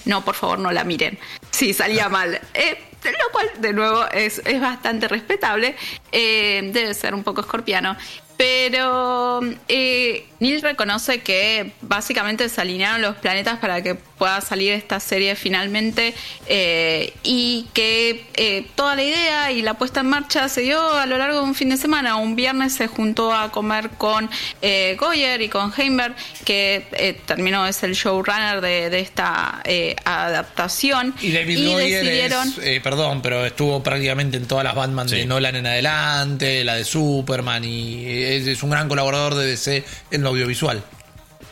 [0.05, 1.19] no, por favor no la miren,
[1.51, 2.39] si salía mal.
[2.53, 5.75] Eh, lo cual de nuevo es, es bastante respetable,
[6.11, 7.97] eh, debe ser un poco escorpiano.
[8.41, 14.99] Pero eh, Neil reconoce que básicamente se alinearon los planetas para que pueda salir esta
[14.99, 16.15] serie finalmente
[16.47, 21.05] eh, y que eh, toda la idea y la puesta en marcha se dio a
[21.05, 22.15] lo largo de un fin de semana.
[22.15, 24.27] Un viernes se juntó a comer con
[24.63, 29.95] eh, Goyer y con Heimberg, que eh, terminó es el showrunner de, de esta eh,
[30.03, 31.13] adaptación.
[31.21, 32.47] Y David Goyer decidieron...
[32.47, 35.27] es, eh, perdón, pero estuvo prácticamente en todas las Batman de.
[35.27, 40.23] Nolan en adelante, la de Superman, y es, es un gran colaborador de DC en
[40.23, 40.83] lo audiovisual.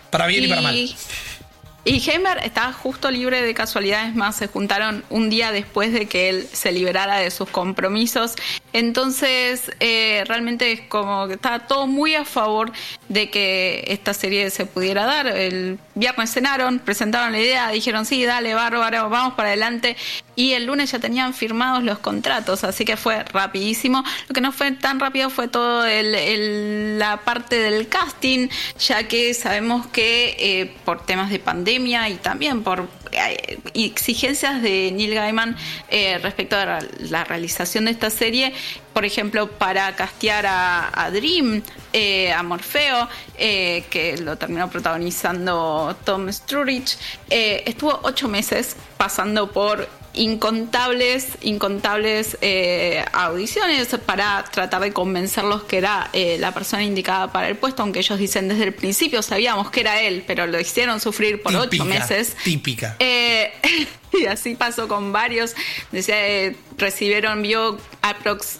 [0.09, 0.89] Para bien y, para mal.
[1.85, 6.29] Y Heimer estaba justo libre de casualidades más, se juntaron un día después de que
[6.29, 8.35] él se liberara de sus compromisos.
[8.73, 12.71] Entonces, eh, realmente es como que estaba todo muy a favor
[13.07, 15.27] de que esta serie se pudiera dar.
[15.27, 19.95] El viernes cenaron, presentaron la idea, dijeron, sí, dale, bárbaro, vamos para adelante.
[20.39, 24.05] Y el lunes ya tenían firmados los contratos, así que fue rapidísimo.
[24.29, 25.49] Lo que no fue tan rápido fue
[25.85, 28.47] el- la parte del casting,
[28.79, 34.91] ya que sabemos que eh, por temas de pandemia y también por eh, exigencias de
[34.93, 35.57] Neil Gaiman
[35.89, 38.53] eh, respecto a la- realización de esta serie,
[38.93, 46.97] por ejemplo, para castear a, Dream, eh, a Morfeo, que lo terminó protagonizando Tom Sturridge,
[47.29, 56.09] estuvo ocho meses pasando por incontables, incontables eh, audiciones para tratar de convencerlos que era
[56.13, 59.81] eh, la persona indicada para el puesto, aunque ellos dicen desde el principio sabíamos que
[59.81, 62.35] era él, pero lo hicieron sufrir por ocho meses.
[62.43, 62.95] Típica.
[62.99, 63.51] Eh,
[64.13, 65.55] y así pasó con varios.
[65.91, 68.59] Decía, recibieron, vio aprox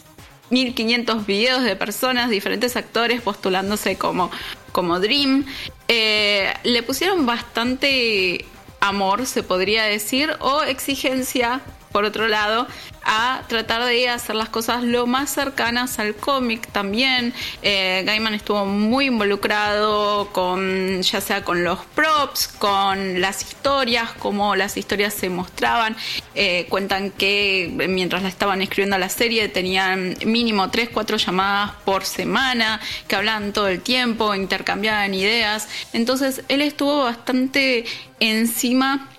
[0.52, 4.32] 1500 videos de personas, diferentes actores postulándose como,
[4.72, 5.46] como Dream.
[5.88, 8.46] Le pusieron bastante
[8.80, 12.67] amor, se podría decir, o exigencia, por otro lado,
[13.04, 17.34] a tratar de hacer las cosas lo más cercanas al cómic también.
[17.62, 24.56] Eh, Gaiman estuvo muy involucrado con, ya sea con los props, con las historias, cómo
[24.56, 25.95] las historias se mostraban.
[26.36, 32.06] Eh, cuentan que mientras la estaban escribiendo la serie tenían mínimo 3, 4 llamadas por
[32.06, 35.67] semana, que hablaban todo el tiempo, intercambiaban ideas.
[35.93, 37.86] Entonces él estuvo bastante
[38.19, 39.10] encima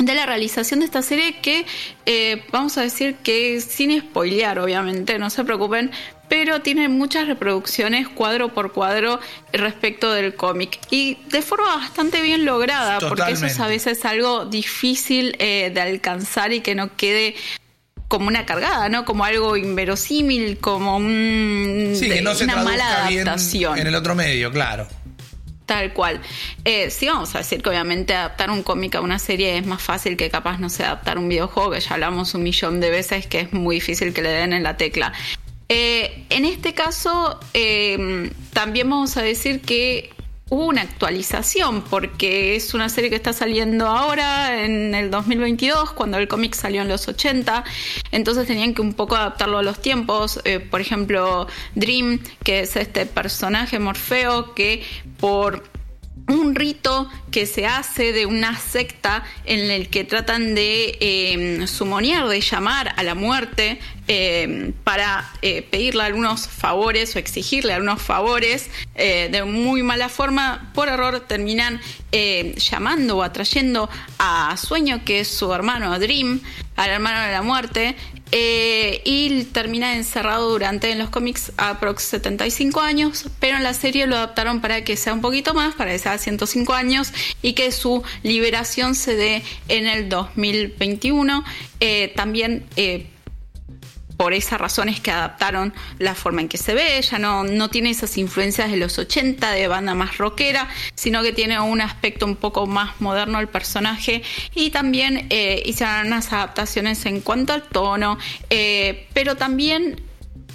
[0.00, 1.66] de la realización de esta serie que
[2.06, 5.90] eh, vamos a decir que sin spoilear obviamente, no se preocupen,
[6.28, 9.20] pero tiene muchas reproducciones cuadro por cuadro
[9.52, 14.46] respecto del cómic y de forma bastante bien lograda, porque eso es a veces algo
[14.46, 17.34] difícil eh, de alcanzar y que no quede
[18.08, 19.04] como una cargada, ¿no?
[19.04, 23.78] Como algo inverosímil, como un, sí, que no se una mala adaptación.
[23.78, 24.88] en el otro medio, claro.
[25.70, 26.20] Tal cual.
[26.64, 29.80] Eh, sí, vamos a decir que obviamente adaptar un cómic a una serie es más
[29.80, 33.28] fácil que capaz, no sé, adaptar un videojuego, que ya hablamos un millón de veces,
[33.28, 35.12] que es muy difícil que le den en la tecla.
[35.68, 40.10] Eh, en este caso, eh, también vamos a decir que
[40.50, 46.18] hubo una actualización porque es una serie que está saliendo ahora en el 2022 cuando
[46.18, 47.64] el cómic salió en los 80
[48.10, 50.40] entonces tenían que un poco adaptarlo a los tiempos.
[50.44, 54.82] Eh, por ejemplo Dream que es este personaje Morfeo que
[55.18, 55.69] por
[56.30, 62.28] un rito que se hace de una secta en el que tratan de eh, sumonear,
[62.28, 63.78] de llamar a la muerte
[64.12, 70.72] eh, para eh, pedirle algunos favores o exigirle algunos favores eh, de muy mala forma,
[70.74, 71.80] por error terminan
[72.56, 73.88] llamando o atrayendo
[74.18, 76.40] a Sueño, que es su hermano, a Dream,
[76.74, 77.94] al hermano de la muerte,
[78.32, 84.06] eh, y termina encerrado durante en los cómics aprox 75 años, pero en la serie
[84.06, 87.12] lo adaptaron para que sea un poquito más, para que sea 105 años
[87.42, 91.44] y que su liberación se dé en el 2021.
[91.80, 93.06] Eh, también eh,
[94.20, 97.88] por esas razones que adaptaron la forma en que se ve, ya no, no tiene
[97.88, 102.36] esas influencias de los 80 de banda más rockera, sino que tiene un aspecto un
[102.36, 104.22] poco más moderno al personaje.
[104.54, 108.18] Y también eh, hicieron unas adaptaciones en cuanto al tono,
[108.50, 110.02] eh, pero también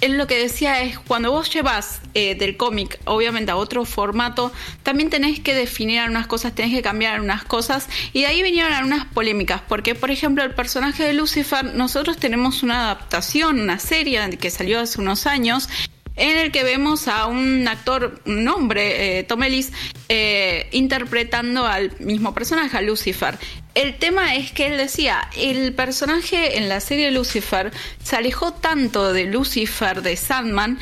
[0.00, 4.52] él lo que decía es, cuando vos llevas eh, del cómic, obviamente, a otro formato,
[4.82, 8.72] también tenés que definir algunas cosas, tenés que cambiar algunas cosas, y de ahí vinieron
[8.72, 14.16] algunas polémicas, porque, por ejemplo, el personaje de Lucifer, nosotros tenemos una adaptación, una serie
[14.38, 15.68] que salió hace unos años,
[16.16, 19.72] en el que vemos a un actor, un hombre, eh, Tom Ellis,
[20.08, 23.38] eh, interpretando al mismo personaje, a Lucifer.
[23.74, 29.12] El tema es que él decía, el personaje en la serie Lucifer se alejó tanto
[29.12, 30.78] de Lucifer, de Sandman,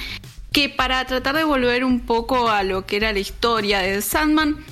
[0.52, 4.64] que para tratar de volver un poco a lo que era la historia de Sandman,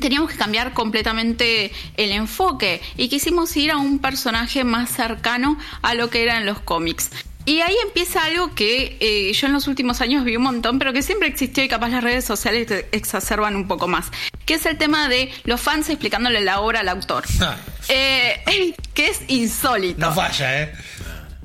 [0.00, 5.94] teníamos que cambiar completamente el enfoque y quisimos ir a un personaje más cercano a
[5.94, 7.10] lo que eran los cómics.
[7.46, 10.92] Y ahí empieza algo que eh, yo en los últimos años vi un montón, pero
[10.92, 14.06] que siempre existió y capaz las redes sociales exacerban un poco más,
[14.44, 17.56] que es el tema de los fans explicándole la obra al autor, ah.
[17.88, 20.00] eh, que es insólito.
[20.00, 20.72] No falla, ¿eh?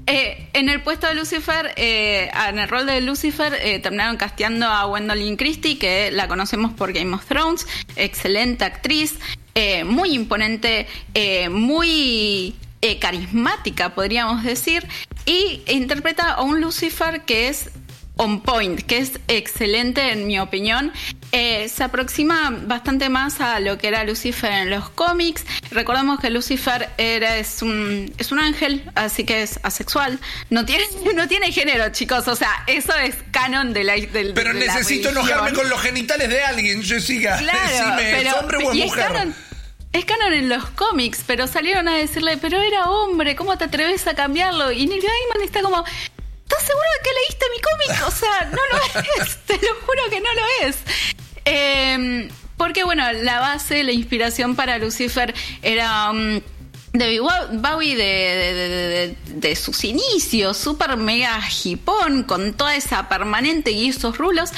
[0.08, 5.38] eh en el puesto de Lucifer, en el rol de Lucifer, terminaron casteando a Gwendolyn
[5.38, 9.16] Christie, que la conocemos por Game of Thrones, excelente actriz,
[9.86, 10.88] muy imponente,
[11.50, 12.56] muy
[13.00, 14.88] carismática, podríamos decir,
[15.26, 17.70] y interpreta a un Lucifer que es
[18.18, 20.92] on point, que es excelente en mi opinión.
[21.32, 25.44] Eh, se aproxima bastante más a lo que era Lucifer en los cómics.
[25.72, 30.20] Recordemos que Lucifer era, es, un, es un ángel, así que es asexual.
[30.50, 32.28] No tiene, no tiene género, chicos.
[32.28, 36.42] O sea, eso es canon de la del Pero necesito enojarme con los genitales de
[36.42, 37.38] alguien, Jessica.
[37.38, 39.28] Claro, Decime, ¿es hombre o es mujer?
[39.96, 44.06] Es canon en los cómics, pero salieron a decirle, pero era hombre, ¿cómo te atreves
[44.08, 44.70] a cambiarlo?
[44.74, 48.06] Y Neil Gaiman está como, ¿estás seguro de que leíste mi cómic?
[48.06, 50.78] O sea, no lo es, te lo juro que no lo es.
[51.46, 56.12] Em, porque bueno, la base, la inspiración para Lucifer era...
[56.12, 56.42] Um,
[56.92, 57.22] David
[57.54, 64.52] Bowie de, sus inicios, super mega hipón, con toda esa permanente y esos rulos.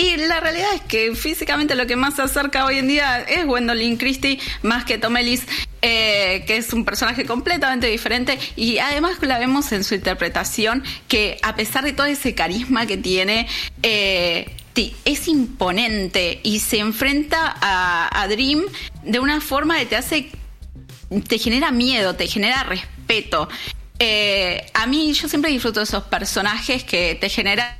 [0.00, 3.44] Y la realidad es que físicamente lo que más se acerca hoy en día es
[3.44, 5.42] Gwendolyn Christie más que Tom Ellis,
[5.82, 11.36] eh, que es un personaje completamente diferente y además la vemos en su interpretación que
[11.42, 13.46] a pesar de todo ese carisma que tiene,
[13.82, 14.50] eh,
[15.04, 18.62] es imponente y se enfrenta a, Dream
[19.02, 20.30] de una forma que te hace,
[21.28, 23.50] te genera miedo, te genera respeto.
[23.98, 27.79] Eh, a mí yo siempre disfruto de esos personajes que te generan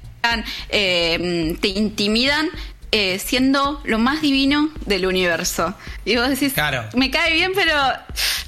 [0.69, 2.49] eh, te intimidan
[2.93, 5.77] eh, siendo lo más divino del universo.
[6.05, 6.55] Y vos decís,
[6.95, 7.75] me cae bien, pero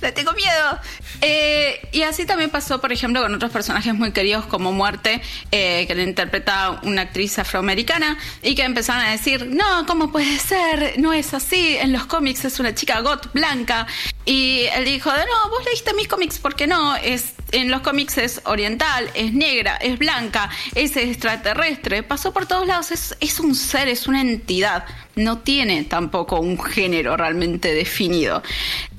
[0.01, 0.79] le tengo miedo.
[1.23, 5.95] Eh, y así también pasó, por ejemplo, con otros personajes muy queridos como Muerte, que
[5.95, 10.99] le interpreta una actriz afroamericana, y que empezaron a decir, no, ¿cómo puede ser?
[10.99, 13.87] No es así, en los cómics es una chica got blanca.
[14.25, 16.97] Y él dijo, no, vos leíste mis cómics, ¿por qué no?
[16.97, 22.67] Es en los cómics es oriental, es negra, es blanca, es extraterrestre, pasó por todos
[22.67, 24.85] lados, es, un ser, es una entidad,
[25.15, 28.43] no tiene tampoco un género realmente definido.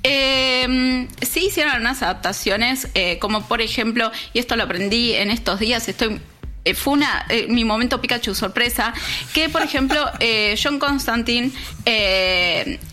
[0.04, 5.60] Eh, sí hicieron unas adaptaciones, eh, como por ejemplo, y esto lo aprendí en estos
[5.60, 6.20] días, estoy
[6.66, 8.94] eh, fue una, eh, mi momento Pikachu sorpresa,
[9.34, 11.52] que por ejemplo eh, John Constantine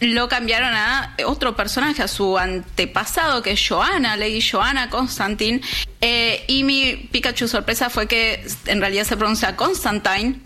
[0.00, 5.60] lo cambiaron a otro personaje, a su antepasado, que es Joanna, Lady Joanna Constantine,
[6.48, 10.40] y mi Pikachu sorpresa fue que en realidad se pronuncia Constantine,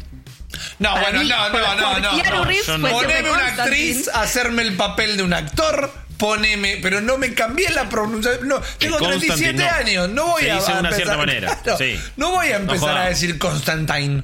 [0.78, 2.90] no, bueno, no, no, no, no.
[2.90, 7.70] Poneme una actriz a hacerme el papel de un actor poneme, pero no me cambié
[7.70, 8.48] la pronunciación.
[8.48, 11.62] No, tengo 37 años, no voy a, una empezar, cierta manera.
[12.16, 14.22] No voy a empezar a decir Constantine.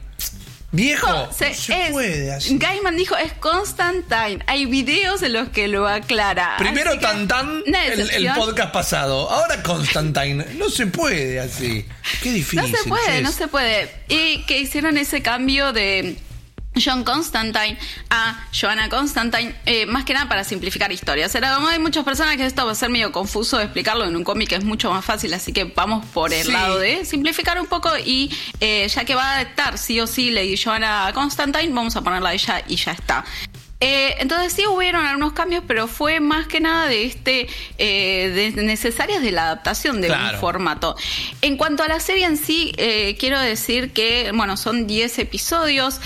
[0.72, 2.56] Viejo, se, puede así.
[2.56, 4.38] Gaiman dijo es Constantine.
[4.46, 6.54] Hay videos en los que lo aclara.
[6.58, 9.28] Primero Tantan, el, el, podcast pasado.
[9.30, 10.46] Ahora Constantine.
[10.60, 11.84] No se puede así.
[12.22, 12.70] Qué difícil.
[12.70, 13.90] No se puede, no se puede.
[14.08, 16.16] Y que hicieron ese cambio de
[16.76, 17.78] John Constantine
[18.10, 21.34] a Joanna Constantine, eh, más que nada para simplificar historias.
[21.34, 24.52] Era, hay muchas personas que esto va a ser medio confuso explicarlo en un cómic,
[24.52, 28.32] es mucho más fácil, así que vamos por el lado de simplificar un poco y
[28.60, 32.30] eh, ya que va a estar sí o sí Lady Joanna Constantine, vamos a ponerla
[32.30, 33.24] a ella y ya está.
[33.80, 38.62] Eh, entonces sí hubieron algunos cambios, pero fue más que nada de este eh, de
[38.62, 40.96] necesarias de la adaptación de un formato.
[41.40, 46.00] En cuanto a la serie en sí, eh, quiero decir que, bueno, son 10 episodios.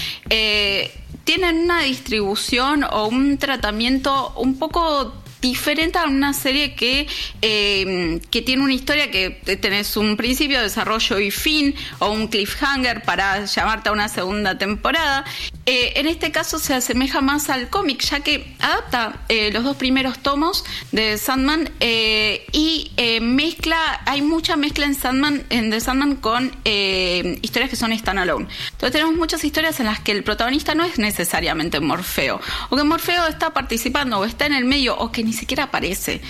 [1.25, 7.07] tienen una distribución o un tratamiento un poco diferente a una serie que,
[7.43, 9.29] eh, que tiene una historia que
[9.61, 15.23] tenés un principio, desarrollo y fin, o un cliffhanger para llamarte a una segunda temporada.
[15.67, 19.77] Eh, en este caso se asemeja más al cómic, ya que adapta eh, los dos
[19.77, 22.91] primeros tomos de Sandman y
[23.21, 28.47] mezcla, hay mucha mezcla en Sandman, en The Sandman con historias que son standalone.
[28.73, 32.41] Entonces tenemos muchas historias en las que el protagonista no es necesariamente Morfeo,
[32.71, 36.21] o que Morfeo está participando o está en el medio, o que ni siquiera aparece.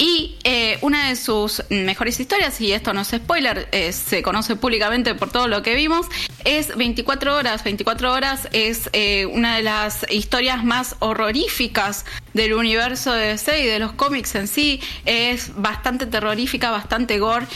[0.00, 4.56] Y eh, una de sus mejores historias, y esto no es spoiler, eh, se conoce
[4.56, 6.06] públicamente por todo lo que vimos,
[6.46, 7.62] es 24 horas.
[7.64, 13.66] 24 horas es eh, una de las historias más horroríficas del universo de DC y
[13.66, 14.80] de los cómics en sí.
[15.04, 17.46] Es bastante terrorífica, bastante gore,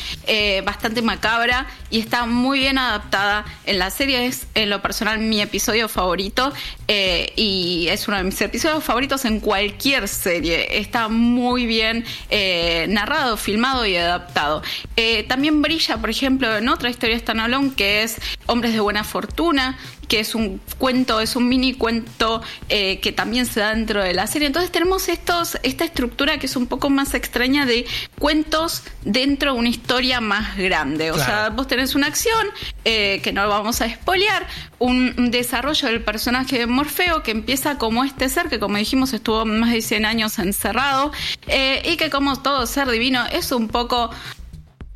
[0.64, 3.44] bastante macabra y está muy bien adaptada.
[3.66, 6.52] En la serie es, en lo personal, mi episodio favorito
[6.88, 10.78] y es uno de mis episodios favoritos en cualquier serie.
[10.78, 14.62] Está muy bien eh, narrado, filmado y adaptado.
[14.96, 18.16] Eh, también brilla, por ejemplo, en otra historia standalone que es
[18.46, 19.78] Hombres de Buena Fortuna,
[20.14, 24.14] que es un cuento, es un mini cuento eh, que también se da dentro de
[24.14, 24.46] la serie.
[24.46, 27.84] Entonces tenemos estos, esta estructura que es un poco más extraña de
[28.20, 31.10] cuentos dentro de una historia más grande.
[31.10, 32.46] O sea, vos tenés una acción,
[32.84, 34.46] que no vamos a espolear,
[34.78, 39.44] un, desarrollo del personaje de Morfeo que empieza como este ser que como dijimos estuvo
[39.44, 41.10] más de 100 años encerrado
[41.48, 44.10] y que como todo ser divino es un poco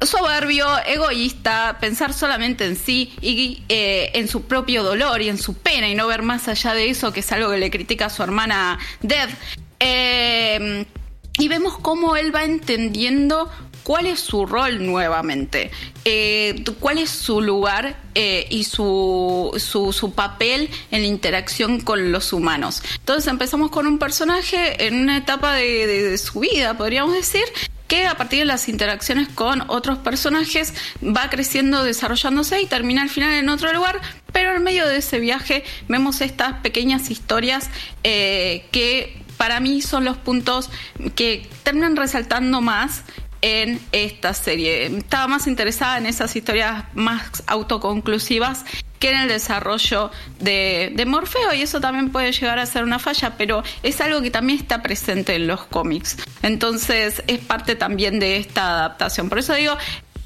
[0.07, 5.55] soberbio, egoísta, pensar solamente en sí y eh, en su propio dolor y en su
[5.55, 8.11] pena y no ver más allá de eso, que es algo que le critica a
[8.11, 9.29] su hermana Dev.
[9.81, 10.87] Eh,
[11.41, 13.51] y vemos cómo él va entendiendo
[13.85, 15.71] cuál es su rol nuevamente,
[16.05, 17.97] eh, cuál es su lugar
[18.51, 22.83] y su, su, papel en la interacción con los humanos.
[22.99, 27.45] Entonces empezamos con un personaje en una etapa de su vida, podríamos decir,
[27.89, 33.09] que a partir de las interacciones con otros personajes va creciendo, desarrollándose y termina al
[33.09, 34.01] final en otro lugar,
[34.33, 37.71] pero en medio de ese viaje vemos estas pequeñas historias
[38.05, 40.69] eh, que para mí son los puntos
[41.15, 43.05] que terminan resaltando más
[43.43, 44.87] en esta serie.
[44.87, 48.65] Estaba más interesada en esas historias más autoconclusivas
[48.99, 50.11] que en el desarrollo
[50.41, 54.31] de, Morfeo y eso también puede llegar a ser una falla, pero es algo que
[54.31, 56.17] también está presente en los cómics.
[56.43, 59.29] Entonces es parte también de esta adaptación.
[59.29, 59.77] Por eso digo,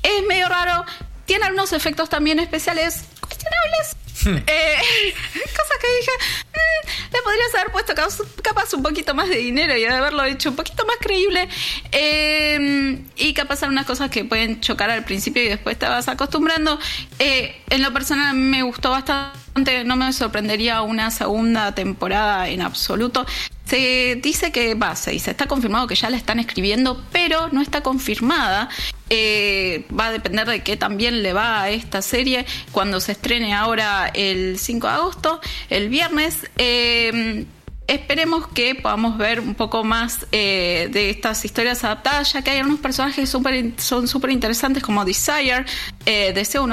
[0.02, 0.84] es medio raro,
[1.26, 4.01] tiene algunos efectos también especiales cuestionables.
[4.46, 6.12] Eh, cosas que dije,
[6.52, 7.94] mm, le podrías haber puesto
[8.42, 11.48] capaz un poquito más de dinero y haberlo hecho un poquito más creíble.
[11.90, 16.78] Eh, y capaz unas cosas que pueden chocar al principio y después te vas acostumbrando.
[17.18, 19.38] Eh, en lo personal me gustó bastante,
[19.84, 23.26] no me sorprendería una segunda temporada en absoluto.
[23.66, 27.60] Se dice que va, se dice, está confirmado que ya la están escribiendo, pero no
[27.60, 28.68] está confirmada.
[29.10, 33.54] Eh, va a depender de qué también le va a esta serie cuando se estrene
[33.54, 35.40] ahora el 5 de agosto,
[35.70, 36.50] el viernes.
[36.56, 37.46] Eh,
[37.94, 42.58] esperemos que podamos ver un poco más eh, de estas historias adaptadas, ya que hay
[42.58, 45.64] algunos personajes que son súper interesantes como Desire,
[46.06, 46.66] eh, deseo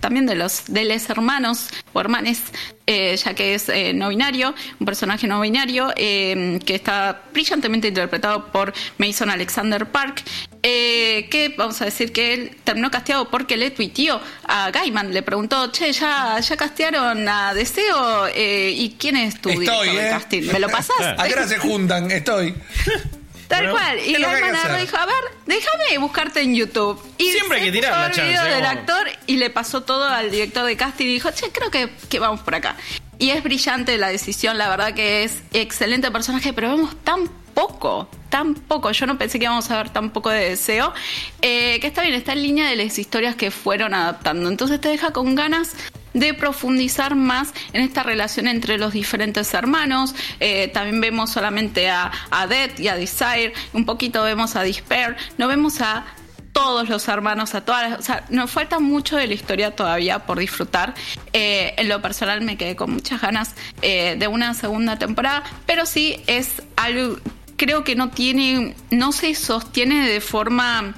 [0.00, 2.42] también de los de hermanos o hermanes,
[2.86, 8.72] eh, ya que es no binario, un personaje no binario que está brillantemente interpretado por
[8.98, 10.22] Mason Alexander Park.
[10.68, 15.22] Eh, que vamos a decir que él terminó casteado porque le tuiteó a Gaiman, le
[15.22, 20.06] preguntó, che, ya, ya castearon a Deseo eh, y quién es tu Estoy, director de
[20.08, 20.10] ¿eh?
[20.10, 20.96] casting, ¿me lo pasás?
[21.18, 22.10] ¿A qué hora se juntan?
[22.10, 22.52] Estoy.
[23.46, 24.00] Tal Bueno, cual.
[24.04, 27.00] Y Gaiman agarró y dijo, a ver, déjame buscarte en YouTube.
[27.16, 30.32] Y Siempre hay que tirar la chance, video del actor y le pasó todo al
[30.32, 32.74] director de casting y dijo, che, creo que, que vamos por acá.
[33.20, 38.06] Y es brillante la decisión, la verdad que es excelente personaje, pero vemos tan poco,
[38.28, 38.92] tan poco.
[38.92, 40.92] Yo no pensé que íbamos a ver tan poco de deseo.
[41.40, 44.50] eh, que está bien, está en línea de las historias que fueron adaptando.
[44.50, 45.74] Entonces te deja con ganas
[46.12, 50.14] de profundizar más en esta relación entre los diferentes hermanos.
[50.38, 55.16] Eh, también vemos solamente a, a Death y a Desire, un poquito vemos a Despair,
[55.38, 56.04] no vemos a
[56.52, 60.38] todos los hermanos, a todas o sea, nos falta mucho de la historia todavía por
[60.38, 60.92] disfrutar.
[61.32, 66.22] Eh, en lo personal me quedé con muchas ganas de una segunda temporada, pero sí
[66.26, 67.18] es algo,
[67.56, 70.94] creo que no tiene, no se sostiene de forma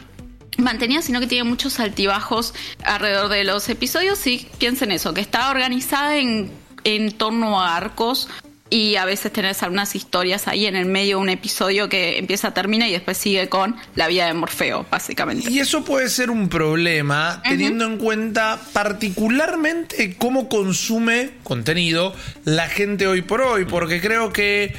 [0.56, 4.18] mantenida, sino que tiene muchos altibajos alrededor de los episodios.
[4.18, 6.50] Sí, piensen eso, que está organizada en,
[6.84, 8.28] en torno a arcos
[8.70, 12.52] y a veces tenés algunas historias ahí en el medio de un episodio que empieza,
[12.52, 15.50] termina y después sigue con la vida de Morfeo, básicamente.
[15.50, 23.06] Y eso puede ser un problema teniendo en cuenta particularmente cómo consume contenido la gente
[23.06, 24.74] hoy por hoy, porque creo que,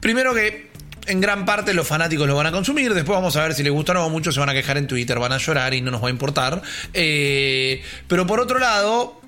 [0.00, 0.67] primero que
[1.08, 3.72] en gran parte los fanáticos lo van a consumir, después vamos a ver si les
[3.72, 5.90] gusta o no, muchos se van a quejar en Twitter, van a llorar y no
[5.90, 6.62] nos va a importar.
[6.94, 9.20] Eh, pero por otro lado,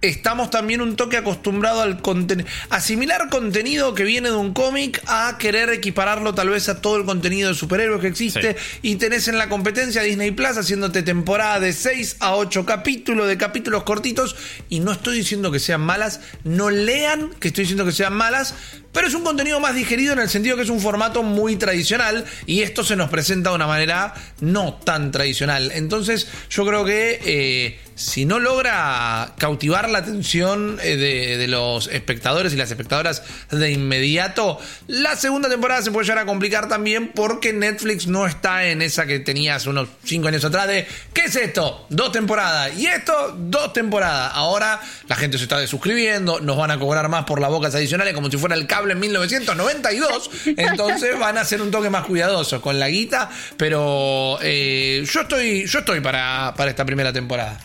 [0.00, 2.48] estamos también un toque acostumbrado al contenido.
[2.70, 7.04] Asimilar contenido que viene de un cómic a querer equipararlo tal vez a todo el
[7.04, 8.56] contenido de superhéroes que existe.
[8.82, 13.36] Y tenés en la competencia Disney Plus haciéndote temporada de 6 a 8 capítulos, de
[13.36, 14.36] capítulos cortitos.
[14.68, 18.54] Y no estoy diciendo que sean malas, no lean que estoy diciendo que sean malas.
[18.98, 22.24] Pero es un contenido más digerido en el sentido que es un formato muy tradicional
[22.46, 25.70] y esto se nos presenta de una manera no tan tradicional.
[25.72, 31.88] Entonces yo creo que eh, si no logra cautivar la atención eh, de, de los
[31.88, 37.10] espectadores y las espectadoras de inmediato, la segunda temporada se puede llegar a complicar también
[37.12, 41.34] porque Netflix no está en esa que tenías unos 5 años atrás de ¿qué es
[41.34, 41.86] esto?
[41.88, 44.30] Dos temporadas y esto, dos temporadas.
[44.32, 48.14] Ahora la gente se está desuscribiendo, nos van a cobrar más por las bocas adicionales
[48.14, 52.60] como si fuera el cable en 1992, entonces van a ser un toque más cuidadosos
[52.60, 57.58] con la guita, pero eh, yo estoy yo estoy para, para esta primera temporada.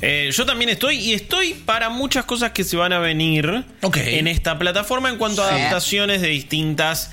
[0.00, 4.26] Eh, yo también estoy y estoy para muchas cosas que se van a venir en
[4.28, 5.54] esta plataforma en cuanto a Sí.
[5.56, 7.12] adaptaciones de distintas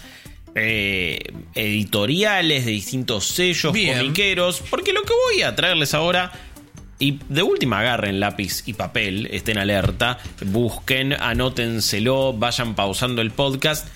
[0.57, 1.19] eh,
[1.53, 3.97] editoriales, de distintos sellos, Bien.
[3.97, 4.61] comiqueros.
[4.69, 6.31] Porque lo que voy a traerles ahora.
[6.97, 13.87] Y de última agarren lápiz y papel, estén alerta, busquen, anótenselo, vayan pausando el podcast.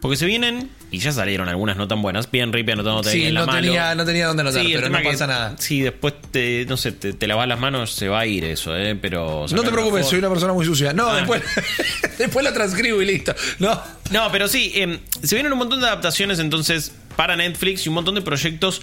[0.00, 3.26] Porque se vienen, y ya salieron algunas no tan buenas, bien Rippy anotándote ahí Sí,
[3.26, 3.60] en la no mano.
[3.60, 5.54] tenía, no tenía dónde anotar, Sí, pero no que- pasa nada.
[5.58, 8.76] Sí, después te, no sé, te, te lavas las manos, se va a ir eso,
[8.76, 8.96] ¿eh?
[9.00, 9.46] Pero.
[9.52, 10.92] No te preocupes, soy una persona muy sucia.
[10.92, 11.16] No, Ah.
[11.16, 11.42] después,
[12.18, 13.34] después la transcribo y listo.
[13.58, 13.80] No.
[14.10, 17.94] No, pero sí, eh, se vienen un montón de adaptaciones entonces para Netflix y un
[17.96, 18.82] montón de proyectos.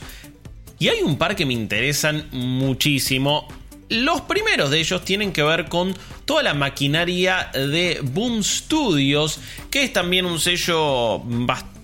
[0.79, 3.47] Y hay un par que me interesan muchísimo.
[3.89, 5.95] Los primeros de ellos tienen que ver con
[6.25, 9.39] toda la maquinaria de Boom Studios,
[9.71, 11.76] que es también un sello bastante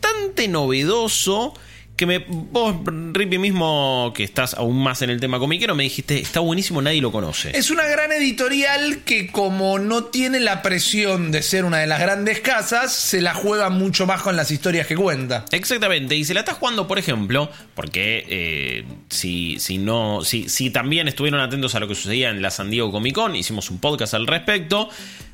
[0.47, 1.53] novedoso.
[1.95, 2.75] Que me, vos,
[3.13, 6.99] Rippy, mismo que estás aún más en el tema comiquero, me dijiste, está buenísimo, nadie
[7.01, 7.55] lo conoce.
[7.55, 11.99] Es una gran editorial que como no tiene la presión de ser una de las
[11.99, 15.45] grandes casas, se la juega mucho más con las historias que cuenta.
[15.51, 20.71] Exactamente, y se la está jugando, por ejemplo, porque eh, si, si no, si, si
[20.71, 23.77] también estuvieron atentos a lo que sucedía en la San Diego Comic Con, hicimos un
[23.77, 24.89] podcast al respecto.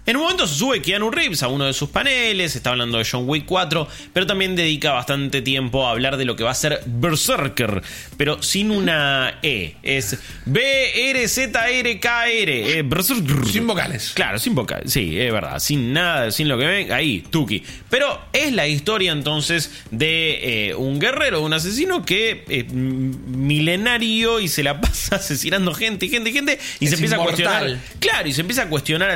[0.06, 3.06] En un momento se sube Keanu Reeves a uno de sus paneles, está hablando de
[3.10, 6.56] John Wick 4, pero también dedica bastante tiempo a hablar de lo que va a
[6.56, 7.84] ser Berserker,
[8.18, 9.76] pero sin una E.
[9.84, 10.18] Es
[11.40, 12.80] B-R-Z-R-K-R.
[12.80, 13.46] eh, Berserker.
[13.46, 14.12] Sin vocales.
[14.16, 17.64] Claro, sin boca, sí, es verdad, sin nada, sin lo que ven, ahí, Tuki.
[17.92, 24.48] Pero es la historia entonces de eh, un guerrero, un asesino que es milenario y
[24.48, 27.46] se la pasa asesinando gente, gente, gente, y Es se empieza inmortal.
[27.46, 27.78] a cuestionar.
[28.00, 29.12] Claro, y se empieza a cuestionar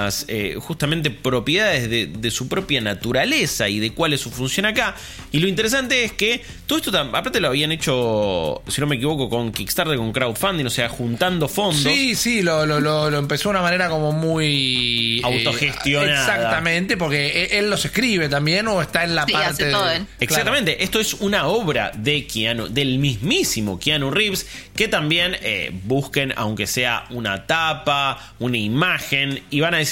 [0.00, 4.66] algunas eh, justamente propiedades de, de su propia naturaleza y de cuál es su función
[4.66, 4.94] acá.
[5.32, 9.28] Y lo interesante es que todo esto, aparte lo habían hecho, si no me equivoco,
[9.28, 11.82] con Kickstarter, con crowdfunding, o sea, juntando fondos.
[11.82, 15.18] Sí, sí, lo, lo, lo- lo empezó de una manera como muy...
[15.18, 16.10] eh, Autogestionada.
[16.12, 19.48] exactamente, porque e- él los escribe también o está en la Sí, parte...
[19.64, 19.88] hace todo.
[20.20, 26.32] Exactamente, esto es una obra de Keanu, del mismísimo Keanu Reeves, que también eh, busquen,
[26.36, 29.89] aunque sea una tapa, una imagen, y van a decir,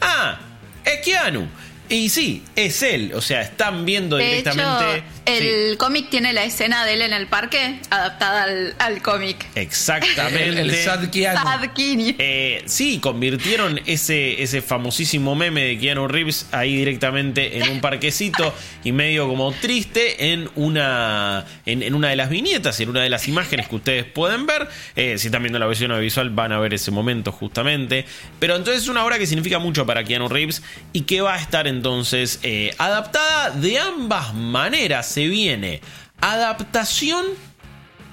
[0.00, 0.38] ah,
[0.84, 1.46] es Keanu.
[1.88, 4.96] Y sí, es él, o sea, están viendo De directamente...
[4.96, 9.46] hecho, El cómic tiene la escena de él en el parque adaptada al, al cómic.
[9.54, 10.48] Exactamente.
[10.48, 11.40] El, el Sad Keanu.
[11.40, 12.14] Sad Keanu.
[12.18, 18.54] Eh, sí, convirtieron ese, ese famosísimo meme de Keanu Reeves ahí directamente en un parquecito
[18.84, 23.10] y medio como triste en una, en, en una de las viñetas, en una de
[23.10, 24.68] las imágenes que ustedes pueden ver.
[24.96, 28.04] Eh, si están viendo la versión audiovisual van a ver ese momento justamente.
[28.38, 30.62] Pero entonces es una obra que significa mucho para Keanu Reeves
[30.92, 35.06] y que va a estar entonces eh, adaptada de ambas maneras.
[35.28, 35.80] Viene
[36.20, 37.26] adaptación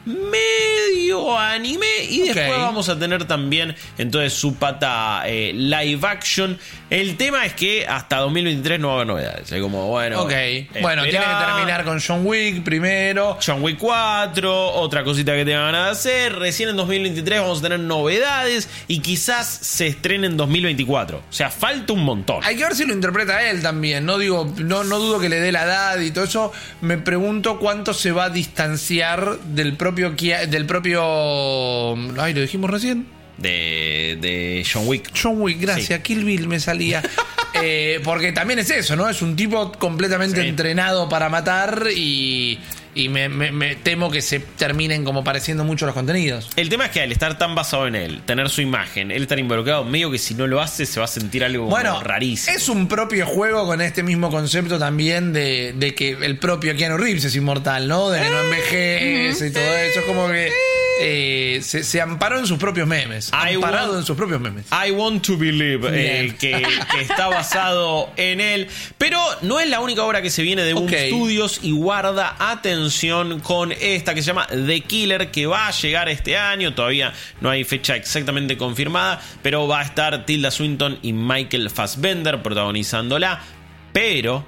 [0.07, 6.57] medio anime y después vamos a tener también entonces su pata eh, live action.
[6.89, 9.51] El tema es que hasta 2023 no va a haber novedades.
[9.51, 10.31] Es como, bueno, Ok.
[10.81, 11.55] Bueno, tiene que esperá.
[11.55, 13.37] terminar con John Wick primero.
[13.45, 16.35] John Wick 4, otra cosita que tengan ganas de hacer.
[16.39, 21.17] Recién en 2023 vamos a tener novedades y quizás se estrene en 2024.
[21.17, 22.41] O sea, falta un montón.
[22.43, 24.05] Hay que ver si lo interpreta él también.
[24.05, 26.53] No digo, no, no dudo que le dé la edad y todo eso.
[26.79, 31.93] Me pregunto cuánto se va a distanciar del propio Del propio.
[32.21, 33.07] Ay, lo dijimos recién.
[33.37, 35.11] De, de John Wick.
[35.19, 35.97] John Wick, gracias.
[35.99, 36.03] Sí.
[36.03, 37.01] Kill Bill me salía.
[37.59, 39.09] Eh, porque también es eso, ¿no?
[39.09, 40.47] Es un tipo completamente Sí.
[40.47, 42.59] entrenado para matar y,
[42.97, 46.49] y me, me- me temo que se terminen como pareciendo mucho los contenidos.
[46.55, 49.39] El tema es que al estar tan basado en él, tener su imagen, él estar
[49.39, 52.55] involucrado, medio que si no lo hace se va a sentir algo Bueno, rarísimo.
[52.57, 56.97] es un propio juego con este mismo concepto también de, de que el propio Keanu
[56.97, 58.09] Reeves es inmortal, ¿no?
[58.09, 59.99] De que no envejece y todo eso.
[59.99, 60.51] Es como que
[61.01, 63.29] eh, se, se amparó en sus propios memes.
[63.29, 64.65] I Amparado want- en sus propios memes.
[64.71, 66.51] I want to believe eh, que,
[66.91, 68.67] que está basado en él.
[68.97, 70.93] Pero no es la única obra que se viene de Boom Ok.
[71.07, 76.09] Studios y guarda atención con esta que se llama The Killer, que va a llegar
[76.09, 76.73] este año.
[76.73, 82.41] Todavía no hay fecha exactamente confirmada, pero va a estar Tilda Swinton y Michael Fassbender
[82.43, 83.41] protagonizándola.
[83.93, 84.45] Pero,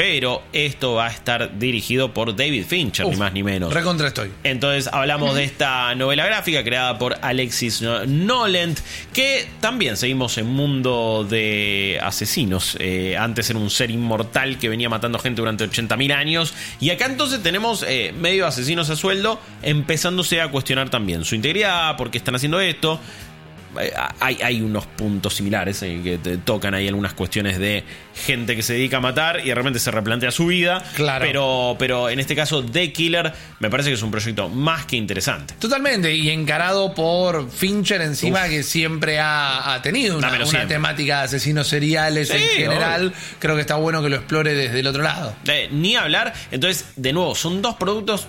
[0.00, 3.70] pero esto va a estar dirigido por David Fincher, ni más ni menos.
[3.70, 4.30] Recontra estoy.
[4.44, 8.80] Entonces hablamos de esta novela gráfica creada por Alexis Nolent,
[9.12, 12.78] que también seguimos en mundo de asesinos.
[12.80, 16.54] Eh, antes era un ser inmortal que venía matando gente durante 80.000 años.
[16.80, 21.98] Y acá entonces tenemos eh, medio asesinos a sueldo, empezándose a cuestionar también su integridad,
[21.98, 22.98] por qué están haciendo esto.
[23.80, 28.56] Eh, Hay, hay unos puntos similares eh, que te tocan ahí algunas cuestiones de gente
[28.56, 30.82] que se dedica a matar y de repente se replantea su vida.
[30.94, 31.24] Claro.
[31.24, 34.96] Pero, pero en este caso, The Killer me parece que es un proyecto más que
[34.96, 35.54] interesante.
[35.58, 38.48] Totalmente, y encarado por Fincher encima, Uf.
[38.50, 40.30] que siempre ha, ha tenido una,
[40.66, 43.12] temática de asesinos seriales Sí, en general.
[43.38, 45.34] Creo que está bueno que lo explore desde el otro lado.
[45.46, 46.32] Eh, ni hablar.
[46.50, 48.26] Entonces, de nuevo, son dos productos.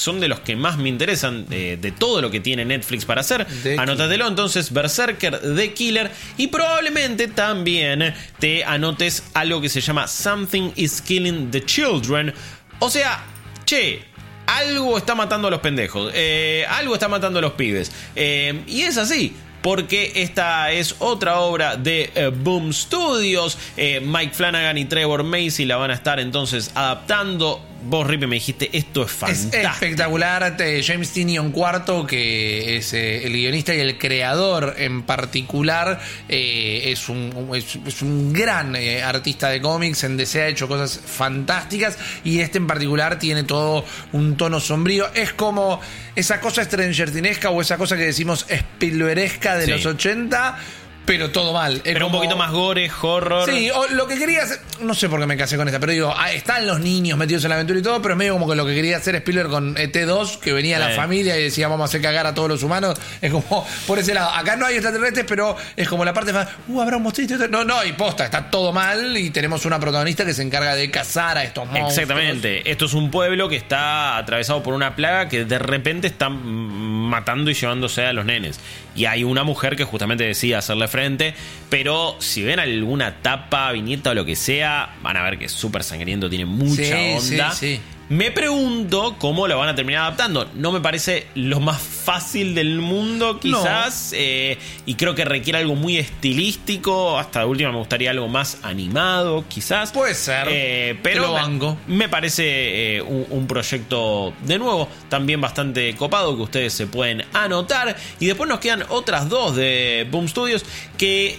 [0.00, 3.20] Son de los que más me interesan eh, de todo lo que tiene Netflix para
[3.20, 3.46] hacer.
[3.62, 6.10] The Anótatelo entonces, Berserker The Killer.
[6.38, 12.32] Y probablemente también te anotes algo que se llama Something is Killing the Children.
[12.78, 13.22] O sea,
[13.66, 14.02] che,
[14.46, 16.10] algo está matando a los pendejos.
[16.14, 17.92] eh, algo está matando a los pibes.
[18.16, 19.34] Eh, y es así.
[19.60, 23.58] Porque esta es otra obra de eh, Boom Studios.
[23.76, 27.69] Mike Flanagan y Trevor Macy la van a estar entonces adaptando.
[27.82, 29.56] Vos, Ripe, me dijiste, esto es Es fantástico.
[29.72, 30.56] espectacular.
[30.56, 36.82] te- James Tinion cuarto, que es eh, el guionista y el creador en particular, eh,
[36.92, 40.04] es, un, es, es un gran eh, artista de cómics.
[40.04, 45.08] En DC ha hecho cosas fantásticas y este en particular tiene todo un tono sombrío.
[45.14, 45.80] Es como
[46.14, 49.70] esa cosa Stranger Thingsesca o esa cosa que decimos Spielbergesca de Sí.
[49.70, 50.58] los 80.
[51.06, 51.76] Pero todo mal.
[51.76, 53.50] Es Pero un poquito más gore, horror.
[53.50, 55.92] Sí, o lo que quería hacer, no sé por qué me casé con esta, pero
[55.92, 58.48] digo, ah, están los niños metidos en la aventura y todo, pero es medio como
[58.48, 60.96] que lo que quería hacer Spielberg con ET2, que venía la Eh.
[60.96, 64.14] familia y decía vamos a hacer cagar a todos los humanos, es como por ese
[64.14, 67.48] lado, acá no hay extraterrestres, pero es como la parte más, uh, habrá un monstruito,
[67.48, 70.90] no, no, y posta, está todo mal y tenemos una protagonista que se encarga de
[70.92, 71.92] cazar a estos monstruos.
[71.92, 72.70] Exactamente.
[72.70, 77.08] Esto es un pueblo que está atravesado por una plaga que de repente está mm,
[77.08, 78.60] matando y llevándose a los nenes.
[78.94, 81.34] Y hay una mujer que justamente decide hacerle frente.
[81.70, 85.52] Pero si ven alguna tapa, viñeta o lo que sea, van a ver que es
[85.52, 86.92] súper sangriento, tiene mucha Sí,
[87.34, 87.52] onda.
[87.52, 87.80] sí, sí.
[88.10, 90.50] Me pregunto cómo lo van a terminar adaptando.
[90.56, 94.12] No me parece lo más fácil del mundo, quizás.
[94.16, 97.16] eh, y creo que requiere algo muy estilístico.
[97.16, 99.92] Hasta de última me gustaría algo más animado, quizás.
[99.92, 100.48] Puede ser.
[100.50, 101.78] Eh, pero banco.
[101.86, 107.24] me parece eh, un, un proyecto de nuevo también bastante copado que ustedes se pueden
[107.32, 107.96] anotar.
[108.18, 110.64] Y después nos quedan otras dos de Boom Studios
[110.98, 111.38] que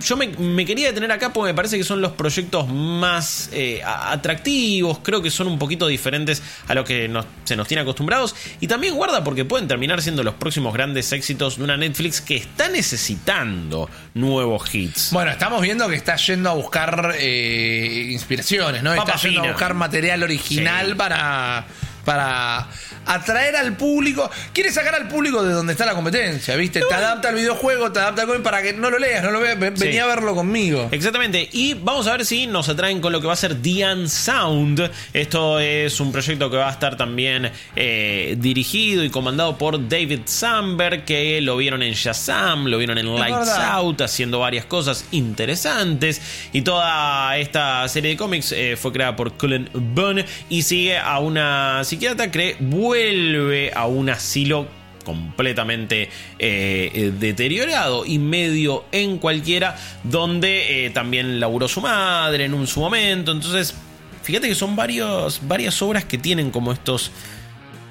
[0.00, 3.82] yo me, me quería detener acá porque me parece que son los proyectos más eh,
[3.84, 8.34] atractivos, creo que son un poquito diferentes a lo que nos- se nos tiene acostumbrados
[8.60, 12.36] y también guarda porque pueden terminar siendo los próximos grandes éxitos de una Netflix que
[12.36, 15.10] está necesitando nuevos hits.
[15.12, 18.94] Bueno, estamos viendo que está yendo a buscar eh, inspiraciones, ¿no?
[18.94, 20.94] Papa está yendo a buscar material original Sí.
[20.94, 21.66] para,
[22.04, 22.68] para
[23.06, 24.30] atraer al público.
[24.52, 26.80] Quiere sacar al público de donde está la competencia, ¿viste?
[26.88, 29.40] Te adapta al videojuego, te adapta al cómic para que no lo leas, no lo
[29.40, 29.58] veas.
[29.58, 29.84] Ven- Sí.
[29.86, 30.88] Vení a verlo conmigo.
[30.92, 34.06] Exactamente, y vamos a ver si nos atraen con lo que va a ser The
[34.08, 34.90] Sound.
[35.12, 40.20] Esto es un proyecto que va a estar también eh, dirigido y comandado por David
[40.26, 43.72] Samberg, que lo vieron en Shazam, lo vieron en Lights verdad.
[43.72, 46.20] Out, haciendo varias cosas interesantes.
[46.52, 51.18] Y toda esta serie de cómics eh, fue creada por Cullen Bunn y sigue a
[51.18, 54.66] una psiquiatra que vuelve a un asilo
[55.04, 56.04] completamente
[56.38, 62.66] eh, eh, deteriorado y medio en cualquiera, donde eh, también laburó su madre en un
[62.66, 63.30] su momento.
[63.32, 63.74] Entonces,
[64.22, 67.10] fíjate que son varios, varias obras que tienen como estos,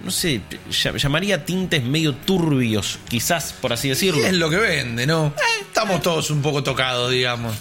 [0.03, 4.25] no sé, ll- llamaría tintes medio turbios, quizás, por así decirlo.
[4.25, 5.31] Es lo que vende, ¿no?
[5.61, 7.53] Estamos todos un poco tocados, digamos.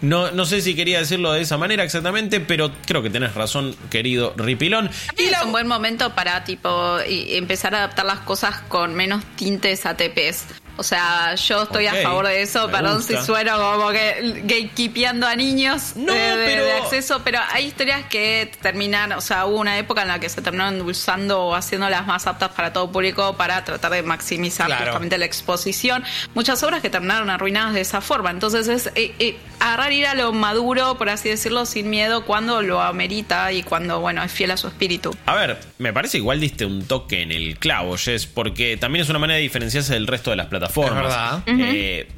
[0.00, 3.76] No, no sé si quería decirlo de esa manera exactamente, pero creo que tenés razón,
[3.90, 4.90] querido Ripilón.
[5.16, 9.86] Y es un buen momento para tipo empezar a adaptar las cosas con menos tintes
[9.86, 10.46] ATPs.
[10.80, 13.20] O sea, yo estoy a favor de eso, perdón gusta.
[13.20, 17.66] si sueno como que gatekeepeando a niños No, de, de- pero- de acceso, pero hay
[17.66, 21.54] historias que terminan, o sea, hubo una época en la que se terminaron endulzando o
[21.54, 24.84] haciéndolas más aptas para todo público para tratar de maximizar Claro.
[24.86, 26.02] justamente la exposición.
[26.34, 28.30] Muchas obras que terminaron arruinadas de esa forma.
[28.30, 32.62] Entonces es eh, eh, agarrar ir a lo maduro, por así decirlo, sin miedo cuando
[32.62, 35.14] lo amerita y cuando, bueno, es fiel a su espíritu.
[35.26, 39.10] A ver, me parece igual diste un toque en el clavo, Jess, porque también es
[39.10, 40.69] una manera de diferenciarse del resto de las plataformas.
[40.88, 41.42] Es verdad.
[41.46, 42.08] Eh,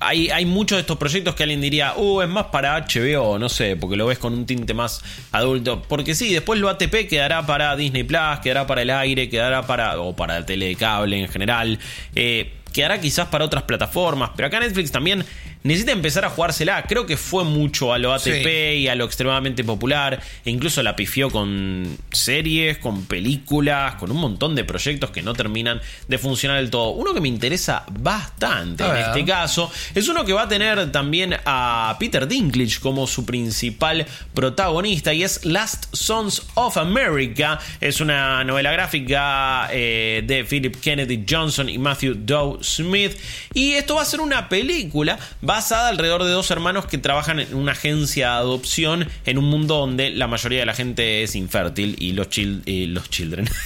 [0.00, 3.48] hay, hay muchos de estos proyectos que alguien diría, uh, es más para HBO, no
[3.48, 5.82] sé, porque lo ves con un tinte más adulto.
[5.82, 10.00] Porque sí, después lo ATP quedará para Disney Plus, quedará para el aire, quedará para.
[10.00, 11.78] o para la tele de cable en general.
[12.14, 14.32] eh, quedará quizás para otras plataformas.
[14.36, 15.24] Pero acá Netflix también
[15.66, 16.82] necesita empezar a jugársela.
[16.84, 18.78] Creo que fue mucho a lo ATP Sí.
[18.78, 20.20] y a lo extremadamente popular.
[20.44, 25.34] E incluso la pifió con series, con películas, con un montón de proyectos que no
[25.34, 26.90] terminan de funcionar del todo.
[26.90, 29.02] Uno que me interesa bastante A en ver.
[29.08, 34.06] este caso es uno que va a tener también a Peter Dinklage como su principal
[34.34, 37.58] protagonista y es Last Sons of America.
[37.80, 43.12] Es una novela gráfica eh, de Philip Kennedy Johnson y Matthew Dow Smith.
[43.54, 45.18] Y esto va a ser una película
[45.56, 49.76] basada alrededor de dos hermanos que trabajan en una agencia de adopción en un mundo
[49.78, 53.48] donde la mayoría de la gente es infértil y los, chil- y los children.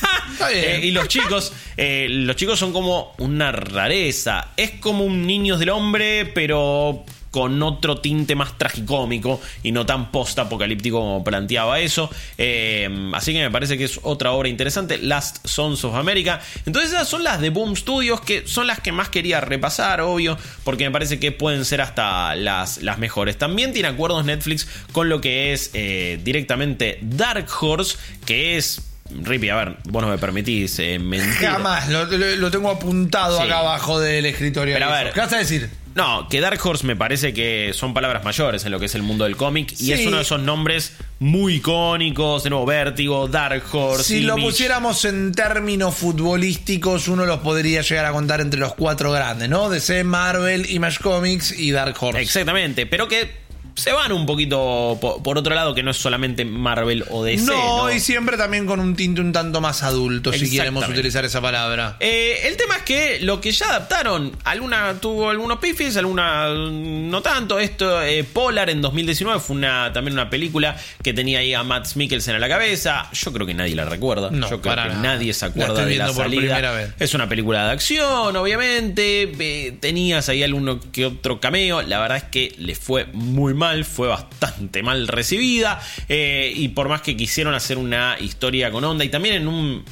[0.53, 4.49] Eh, y los chicos, eh, los chicos son como una rareza.
[4.57, 10.11] Es como un niños del hombre, pero con otro tinte más tragicómico y no tan
[10.11, 12.11] post-apocalíptico como planteaba eso.
[12.39, 16.41] Eh, así que me parece que es otra obra interesante, Last Sons of America.
[16.67, 20.37] Entonces esas son las de Boom Studios, que son las que más quería repasar, obvio,
[20.65, 23.39] porque me parece que pueden ser hasta las, las mejores.
[23.39, 28.83] También tiene acuerdos Netflix con lo que es eh, directamente Dark Horse, que es...
[29.23, 31.49] Rippy, a ver, vos no me permitís eh, mentir.
[31.49, 33.43] Jamás, lo, lo- lo tengo apuntado Sí.
[33.43, 34.73] acá abajo del escritorio.
[34.75, 35.13] Pero a ver.
[35.13, 35.69] ¿Qué vas a decir?
[35.95, 39.03] No, que Dark Horse me parece que son palabras mayores en lo que es el
[39.03, 39.73] mundo del cómic.
[39.75, 39.87] Sí.
[39.87, 42.45] Y es uno de esos nombres muy icónicos.
[42.45, 44.05] De nuevo, Vértigo, Dark Horse.
[44.05, 49.11] Si lo pusiéramos en términos futbolísticos, uno los podría llegar a contar entre los cuatro
[49.11, 49.69] grandes, ¿no?
[49.69, 52.21] DC, Marvel, Image Comics y Dark Horse.
[52.21, 56.45] Exactamente, pero que se van un poquito po- por, otro lado, que no es solamente
[56.45, 57.45] Marvel o DC.
[57.47, 61.25] no, No, y siempre también con un tinte un tanto más adulto, si queremos utilizar
[61.25, 61.97] esa palabra.
[62.01, 67.11] Eh, el tema es que lo que ya adaptaron, alguna tuvo algunos pifis, alguna mm,
[67.11, 67.59] no tanto.
[67.59, 71.95] Esto, eh, Polar en 2019 fue una, también una película que tenía ahí a Matt
[71.97, 73.09] Mikkelsen a la cabeza.
[73.13, 74.31] Yo creo que nadie la recuerda.
[74.31, 75.03] No, Yo creo para que nada.
[75.03, 76.41] nadie se acuerda de la salida.
[76.41, 76.91] primera vez.
[76.99, 79.33] Es una película de acción, obviamente.
[79.39, 81.83] Eh, tenías ahí alguno que otro cameo.
[81.83, 85.81] La verdad es que le fue muy mal, fue bastante mal recibida.
[86.09, 89.85] Eh, y por más que quisieron hacer una historia con onda y también en un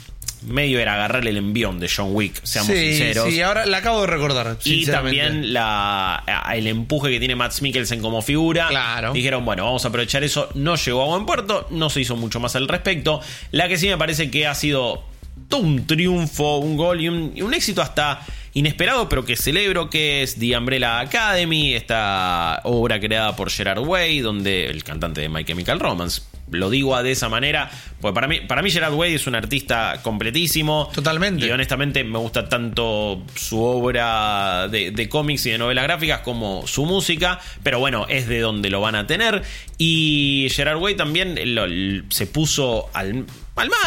[0.43, 3.29] medio era agarrarle el envión de John Wick, seamos sí, sinceros.
[3.29, 4.57] sí, ahora la acabo de recordar.
[4.65, 6.23] Y también la,
[6.55, 8.69] el empuje que tiene Matt Mikkelsen como figura.
[8.69, 9.13] Claro.
[9.13, 10.49] Dijeron, bueno, vamos a aprovechar eso.
[10.55, 13.21] No llegó a buen puerto, no se hizo mucho más al respecto.
[13.51, 15.05] La que sí me parece que ha sido
[15.49, 18.21] todo un triunfo, un gol y un, y un éxito hasta
[18.55, 24.21] inesperado, pero que celebro, que es The Umbrella Academy, esta obra creada por Gerard Way,
[24.21, 27.71] donde el cantante de My Chemical Romance lo digo de esa manera,
[28.01, 30.89] pues para mí, para mí Gerard Way es un artista completísimo.
[30.95, 31.47] Totalmente.
[31.47, 36.67] Y honestamente me gusta tanto su obra de, de cómics y de novelas gráficas como
[36.67, 39.43] su música, pero bueno, es de donde lo van a tener.
[39.77, 41.67] Y Gerard Way también lo-
[42.09, 43.27] se puso al,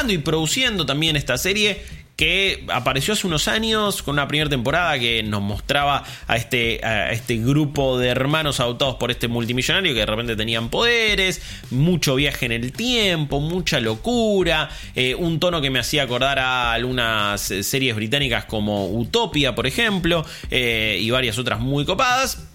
[0.09, 1.81] y produciendo también esta serie
[2.17, 7.37] que apareció hace unos años con una primera temporada que nos mostraba a este, este
[7.37, 11.41] grupo de hermanos adoptados por este multimillonario que de repente tenían poderes,
[11.71, 16.73] mucho viaje en el tiempo, mucha locura, eh, un tono que me hacía acordar a
[16.73, 22.50] algunas eh, series británicas como Utopia, por ejemplo, eh, y varias otras muy copadas.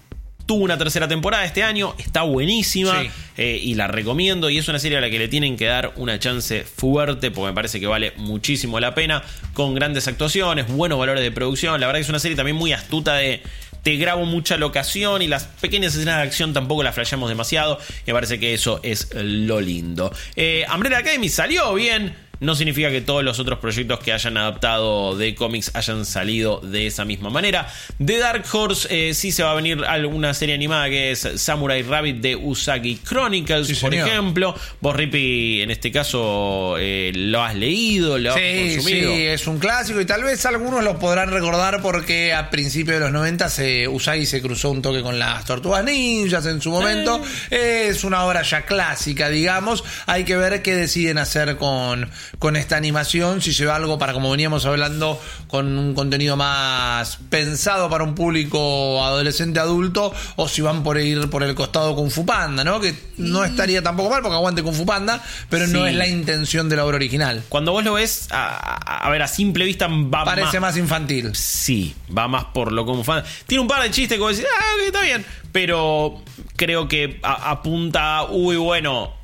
[0.47, 3.09] Tuvo una tercera temporada este año, está buenísima Sí.
[3.37, 4.49] eh, y la recomiendo.
[4.49, 7.49] Y es una serie a la que le tienen que dar una chance fuerte porque
[7.49, 9.21] me parece que vale muchísimo la pena.
[9.53, 11.79] Con grandes actuaciones, buenos valores de producción.
[11.79, 13.43] La verdad que es una serie también muy astuta de.
[13.83, 17.79] Te grabo mucha locación y las pequeñas escenas de acción tampoco las flasheamos demasiado.
[18.05, 20.13] Me parece que eso es lo lindo.
[20.35, 22.13] Eh, Umbrella Academy salió bien.
[22.39, 26.87] No significa que todos los otros proyectos que hayan adaptado de cómics hayan salido de
[26.87, 27.67] esa misma manera.
[27.99, 31.81] De Dark Horse eh, sí se va a venir alguna serie animada que es Samurai
[31.81, 34.07] Rabbit de Usagi Chronicles, Sí, por señor.
[34.07, 34.55] ejemplo.
[34.81, 39.13] Vos, Rippy, en este caso eh, lo has leído, lo has Sí, consumido.
[39.15, 42.99] sí, es un clásico y tal vez algunos lo podrán recordar porque a principios de
[43.01, 47.21] los 90 se, Usagi se cruzó un toque con las tortugas ninjas en su momento.
[47.49, 49.83] Es una obra ya clásica, digamos.
[50.05, 54.29] Hay que ver qué deciden hacer con, con esta animación, si lleva algo para, como
[54.31, 60.83] veníamos hablando, con un contenido más pensado para un público adolescente adulto o si van
[60.83, 62.79] por ir por el costado Kung Fu Panda, ¿no?
[62.79, 66.69] Que no estaría tampoco mal porque aguante Kung Fu Panda, pero no es la intención
[66.69, 67.43] de la obra original.
[67.49, 71.35] Cuando vos lo ves, a, ver, a simple vista va Parece más infantil.
[71.35, 73.23] Sí, va más por lo como fan.
[73.45, 75.25] Tiene un par de chistes que vos decís, ah, está bien.
[75.51, 76.21] Pero
[76.55, 79.16] creo que a- apunta, uy, bueno.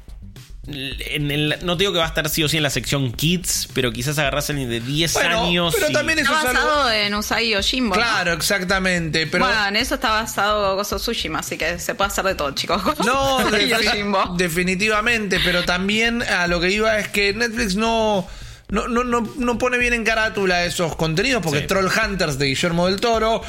[0.65, 3.11] En el- no te digo que va a estar sí o sí en la sección
[3.11, 5.73] Kids, pero quizás agarrás a alguien de 10 Bueno, años.
[5.75, 6.63] pero y- también Está eso es algo.
[6.69, 7.95] basado en Usagi Yojimbo.
[7.95, 8.01] ¿no?
[8.01, 9.27] Claro, exactamente.
[9.27, 12.51] Pero Bueno, en eso está basado Gozo Tsushima, así que se puede hacer de todo,
[12.51, 12.81] chicos.
[13.05, 14.35] no, Yojimbo.
[14.37, 15.39] definitivamente.
[15.43, 18.25] Pero también a lo que iba es que Netflix no.
[18.69, 21.67] No, no, no, no pone bien en carátula esos contenidos porque Sí.
[21.67, 23.43] Troll Hunters de Guillermo del Toro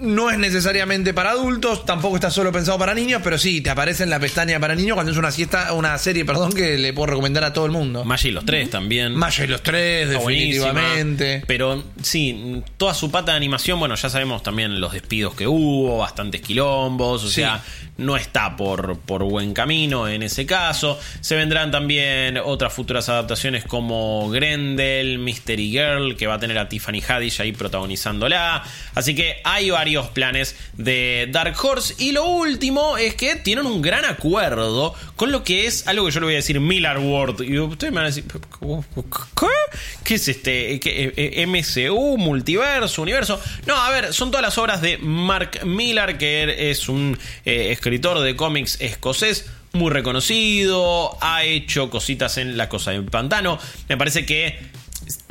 [0.00, 4.02] no es necesariamente para adultos, tampoco está solo pensado para niños, pero sí, te aparece
[4.02, 7.06] en la pestaña para niños cuando es una siesta, una serie, perdón, que le puedo
[7.06, 8.04] recomendar a todo el mundo.
[8.04, 9.14] Maya y los tres también.
[9.14, 10.66] Maya y los tres, Está buenísima.
[10.72, 11.42] definitivamente.
[11.46, 15.98] Pero sí, toda su pata de animación, bueno, ya sabemos también los despidos que hubo,
[15.98, 17.34] bastantes quilombos, o Sí.
[17.36, 17.62] sea,
[17.98, 20.98] no está por, por buen camino en ese caso.
[21.20, 26.68] Se vendrán también otras futuras adaptaciones como Grendel, Mystery Girl, que va a tener a
[26.68, 28.62] Tiffany Haddish ahí protagonizándola.
[28.94, 29.70] Así que hay
[30.10, 31.94] planes de Dark Horse.
[31.98, 36.12] Y lo último es que tienen un gran acuerdo con lo que es algo que
[36.12, 37.42] yo le voy a decir Miller World.
[37.42, 39.46] Y ustedes me van a decir, ¿qué?
[40.04, 40.80] ¿Qué es este?
[40.80, 43.40] ¿Qué, eh, MCU, multiverso, universo?
[43.66, 48.20] No, a ver, son todas las obras de Mark Millar, que es un eh, escritor
[48.20, 53.58] de cómics escocés muy reconocido, ha hecho cositas en La Cosa del Pantano.
[53.88, 54.58] Me parece que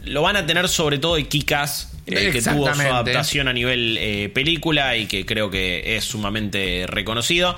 [0.04, 3.98] lo van a tener sobre todo de Kikas, eh, que tuvo su adaptación a nivel
[4.00, 7.58] eh, película y que creo que es sumamente reconocido.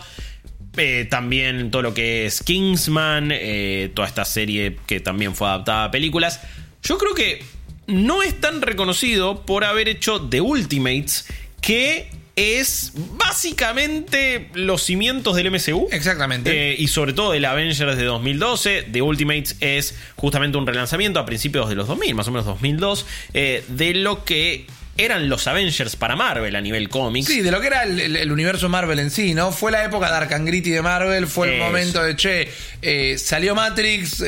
[0.77, 5.85] Eh, también todo lo que es Kingsman, eh, toda esta serie que también fue adaptada
[5.85, 6.39] a películas.
[6.81, 7.43] Yo creo que
[7.87, 11.27] no es tan reconocido por haber hecho The Ultimates,
[11.59, 15.87] que es básicamente los cimientos del MCU.
[15.91, 16.71] Exactamente.
[16.71, 18.83] Eh, y sobre todo el Avengers de 2012.
[18.91, 23.05] The Ultimates es justamente un relanzamiento a principios de los 2000, más o menos 2002,
[23.33, 24.65] eh, de lo que
[24.97, 27.27] eran los Avengers para Marvel a nivel cómics.
[27.27, 29.51] Sí, de lo que era el, el- el universo Marvel en sí, ¿no?
[29.51, 32.49] Fue la época Dark and Gritty de Marvel, fue el momento de, che,
[32.81, 34.25] eh, salió Matrix, eh,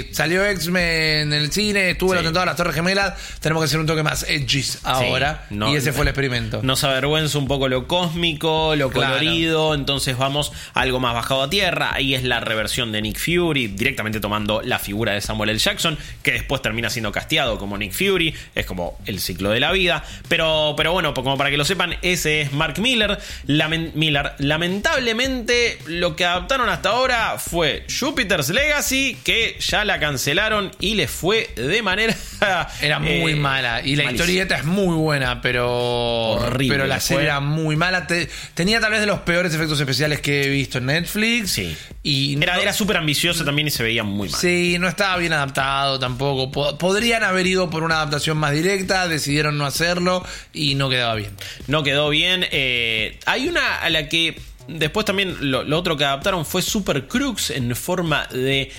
[0.00, 3.66] eh, salió X-Men en el cine, estuvo el atentado a las Torres Gemelas, tenemos que
[3.66, 5.44] hacer un toque más edgy ahora.
[5.48, 6.60] Sí, no- y ese fue el experimento.
[6.62, 9.14] Nos avergüenza un poco lo cósmico, lo Claro.
[9.16, 11.90] colorido, entonces vamos a algo más bajado a tierra.
[11.94, 15.58] Ahí es la reversión de Nick Fury, directamente tomando la figura de Samuel L.
[15.58, 18.34] Jackson, que después termina siendo casteado como Nick Fury.
[18.54, 20.04] Es como el ciclo de la vida.
[20.28, 23.18] Pero, pero bueno, como para que lo sepan, ese es Mark Miller.
[23.46, 24.32] Lamen- Miller.
[24.38, 31.10] Lamentablemente, lo que adaptaron hasta ahora fue Jupiter's Legacy, que ya la cancelaron y les
[31.10, 32.14] fue de manera.
[32.80, 33.82] Era muy eh, mala.
[33.82, 34.12] Y la malísima.
[34.12, 35.66] historieta es muy buena, pero.
[35.70, 38.06] Horrible Pero la le serie era muy mala.
[38.06, 41.50] Te- tenía tal vez de los peores efectos especiales que he visto en Netflix.
[41.52, 41.76] Sí.
[42.02, 44.40] Y Era, no- era súper ambiciosa también y se veía muy mal.
[44.40, 46.50] Sí, no estaba bien adaptado tampoco.
[46.52, 51.14] Po- Podrían haber ido por una adaptación más directa, decidieron no hacerlo y no quedaba
[51.14, 51.30] bien.
[51.66, 52.46] No quedó bien.
[52.50, 57.06] Eh, hay una a la que después también lo, lo otro que adaptaron fue Super
[57.06, 58.72] Crux en forma de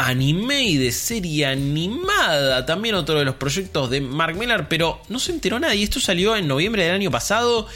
[0.00, 2.64] anime y de serie animada.
[2.64, 5.84] También otro de los proyectos de Mark Millar, pero no se enteró nadie.
[5.84, 7.66] Esto salió en noviembre del año pasado.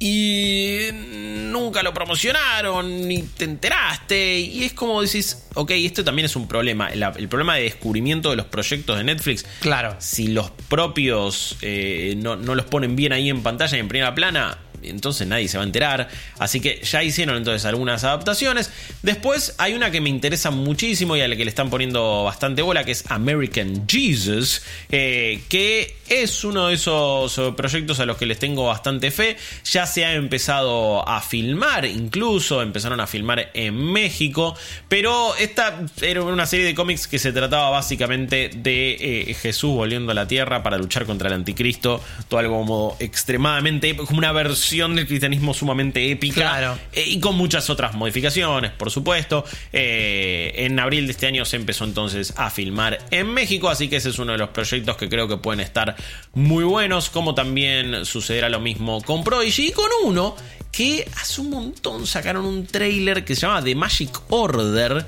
[0.00, 4.38] Y nunca lo promocionaron, ni te enteraste.
[4.38, 6.88] Y es como decís, ok, esto también es un problema.
[6.88, 9.44] El, el problema de descubrimiento de los proyectos de Netflix.
[9.60, 9.96] Claro.
[9.98, 14.14] Si los propios eh, no, no los ponen bien ahí en pantalla y en primera
[14.14, 16.08] plana, entonces nadie se va a enterar.
[16.38, 18.70] Así que ya hicieron entonces algunas adaptaciones.
[19.02, 22.62] Después hay una que me interesa muchísimo y a la que le están poniendo bastante
[22.62, 28.16] bola, que es American Jesus, eh, que es uno de esos eh, proyectos a los
[28.16, 29.36] que les tengo bastante fe.
[29.64, 34.56] Ya se ha empezado a filmar, incluso empezaron a filmar en México,
[34.88, 40.12] pero esta era una serie de cómics que se trataba básicamente de eh, Jesús volviendo
[40.12, 44.67] a la tierra para luchar contra el anticristo, todo algo como extremadamente, como una versión
[44.68, 46.78] del cristianismo sumamente épica Claro.
[46.92, 49.44] eh, y con muchas otras modificaciones, por supuesto.
[49.72, 53.96] Eh, en abril de este año se empezó entonces a filmar en México, así que
[53.96, 55.96] ese es uno de los proyectos que creo que pueden estar
[56.34, 60.36] muy buenos, como también sucederá lo mismo con Prodigy y con uno
[60.70, 65.06] que hace un montón sacaron un trailer que se llama The Magic Order.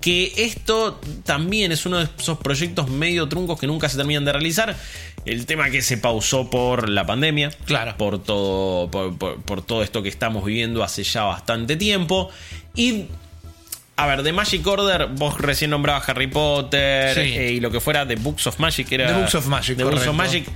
[0.00, 4.32] Que esto también es uno de esos proyectos medio truncos que nunca se terminan de
[4.32, 4.74] realizar.
[5.26, 7.50] El tema que se pausó por la pandemia.
[7.66, 7.94] Claro.
[7.98, 12.30] Por todo, por, por- por todo esto que estamos viviendo hace ya bastante tiempo.
[12.74, 13.06] Y.
[13.96, 17.20] A ver, de Magic Order, vos recién nombrabas Harry Potter Sí.
[17.36, 19.08] eh, y lo que fuera de Books of Magic era.
[19.08, 20.14] The Books of Magic, The Books of.
[20.16, 20.46] Magic.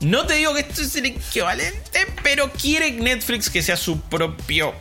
[0.00, 4.74] No te digo que esto es el equivalente, pero quiere Netflix que sea su propio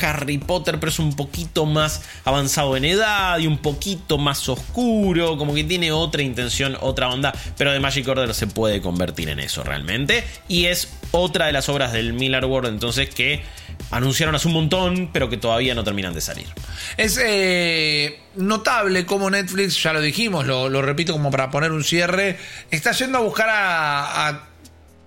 [0.00, 5.36] Harry Potter, pero es un poquito más avanzado en edad y un poquito más oscuro,
[5.36, 9.40] como que tiene otra intención, otra onda, pero de Magic Order se puede convertir en
[9.40, 10.24] eso realmente.
[10.48, 13.42] Y es otra de las obras del Miller World, entonces que
[13.90, 16.46] anunciaron hace un montón, pero que todavía no terminan de salir.
[16.96, 22.38] Es eh, notable cómo Netflix, ya lo dijimos, lo, repito como para poner un cierre,
[22.70, 24.47] está yendo a buscar a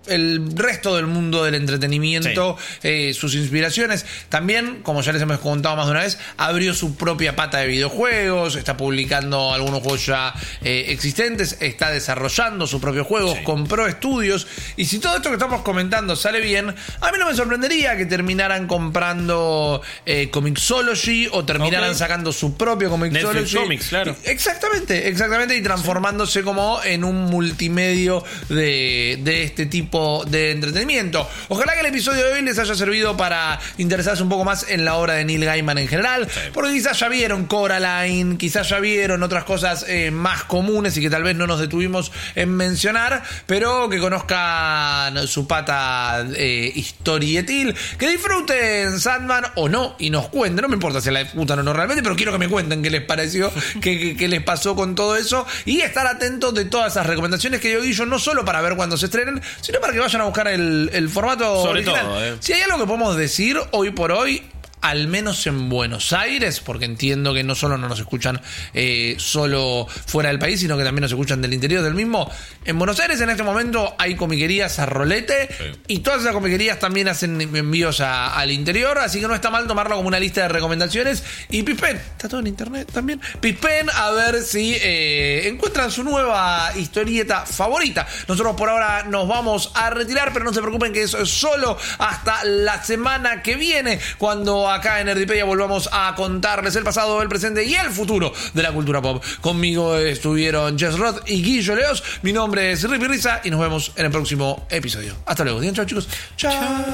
[0.07, 4.05] el resto del mundo del entretenimiento, eh, sus inspiraciones.
[4.29, 7.67] También, como ya les hemos contado más de una vez, abrió su propia pata de
[7.67, 10.33] videojuegos, está publicando algunos juegos ya
[10.63, 13.43] eh, existentes, está desarrollando sus propios juegos, Sí.
[13.43, 14.47] compró estudios.
[14.75, 18.05] Y si todo esto que estamos comentando sale bien, a mí no me sorprendería que
[18.05, 23.33] terminaran comprando eh, Comixology o terminaran sacando su propio Comixology.
[23.35, 24.15] Netflix Comics, claro.
[24.23, 31.29] Exactamente, exactamente, y transformándose como en un multimedio de, de este tipo de entretenimiento.
[31.49, 34.85] Ojalá que el episodio de hoy les haya servido para interesarse un poco más en
[34.85, 39.21] la obra de Neil Gaiman en general, porque quizás ya vieron Coraline, quizás ya vieron
[39.21, 43.89] otras cosas eh, más comunes y que tal vez no nos detuvimos en mencionar, pero
[43.89, 50.69] que conozcan su pata eh, historietil, que disfruten Sandman o no y nos cuenten, no
[50.69, 53.01] me importa si la disfrutan o no realmente, pero quiero que me cuenten qué les
[53.01, 57.05] pareció, qué, qué- qué les pasó con todo eso y estar atentos de todas esas
[57.05, 60.21] recomendaciones que dio Guillo, no solo para ver cuando se estrenen, sino para que vayan
[60.21, 62.05] a buscar el, el formato Sobre original.
[62.05, 62.35] todo, eh.
[62.39, 64.43] Si hay algo que podemos decir hoy por hoy,
[64.81, 68.41] al menos en Buenos Aires, porque entiendo que no solo no nos escuchan
[68.73, 72.29] eh, solo fuera del país, sino que también nos escuchan del interior del mismo.
[72.65, 75.49] En Buenos Aires en este momento hay comiquerías a rolete
[75.87, 79.67] y todas esas comiquerías también hacen envíos a- al interior, así que no está mal
[79.67, 81.23] tomarlo como una lista de recomendaciones.
[81.49, 83.21] Y Pispen, está todo en internet también.
[83.39, 88.07] Pispen a ver si eh, encuentran su nueva historieta favorita.
[88.27, 91.77] Nosotros por ahora nos vamos a retirar, pero no se preocupen que eso es solo
[91.99, 97.29] hasta la semana que viene, cuando acá en Nerdipedia volvamos a contarles el pasado, el
[97.29, 99.23] presente y el futuro de la cultura pop.
[99.41, 102.03] Conmigo estuvieron Jess Roth y Guillo Leos.
[102.21, 105.15] Mi nombre es Rippy Risa y nos vemos en el próximo episodio.
[105.25, 105.59] Hasta luego.
[105.59, 106.07] Digan chao, chicos.
[106.37, 106.85] Chao.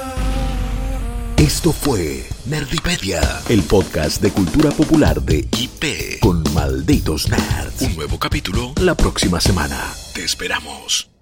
[1.38, 7.82] Esto fue Nerdipedia, el podcast de cultura popular de IP con malditos nerds.
[7.82, 9.93] Un nuevo capítulo La próxima semana.
[10.13, 11.16] te esperamos.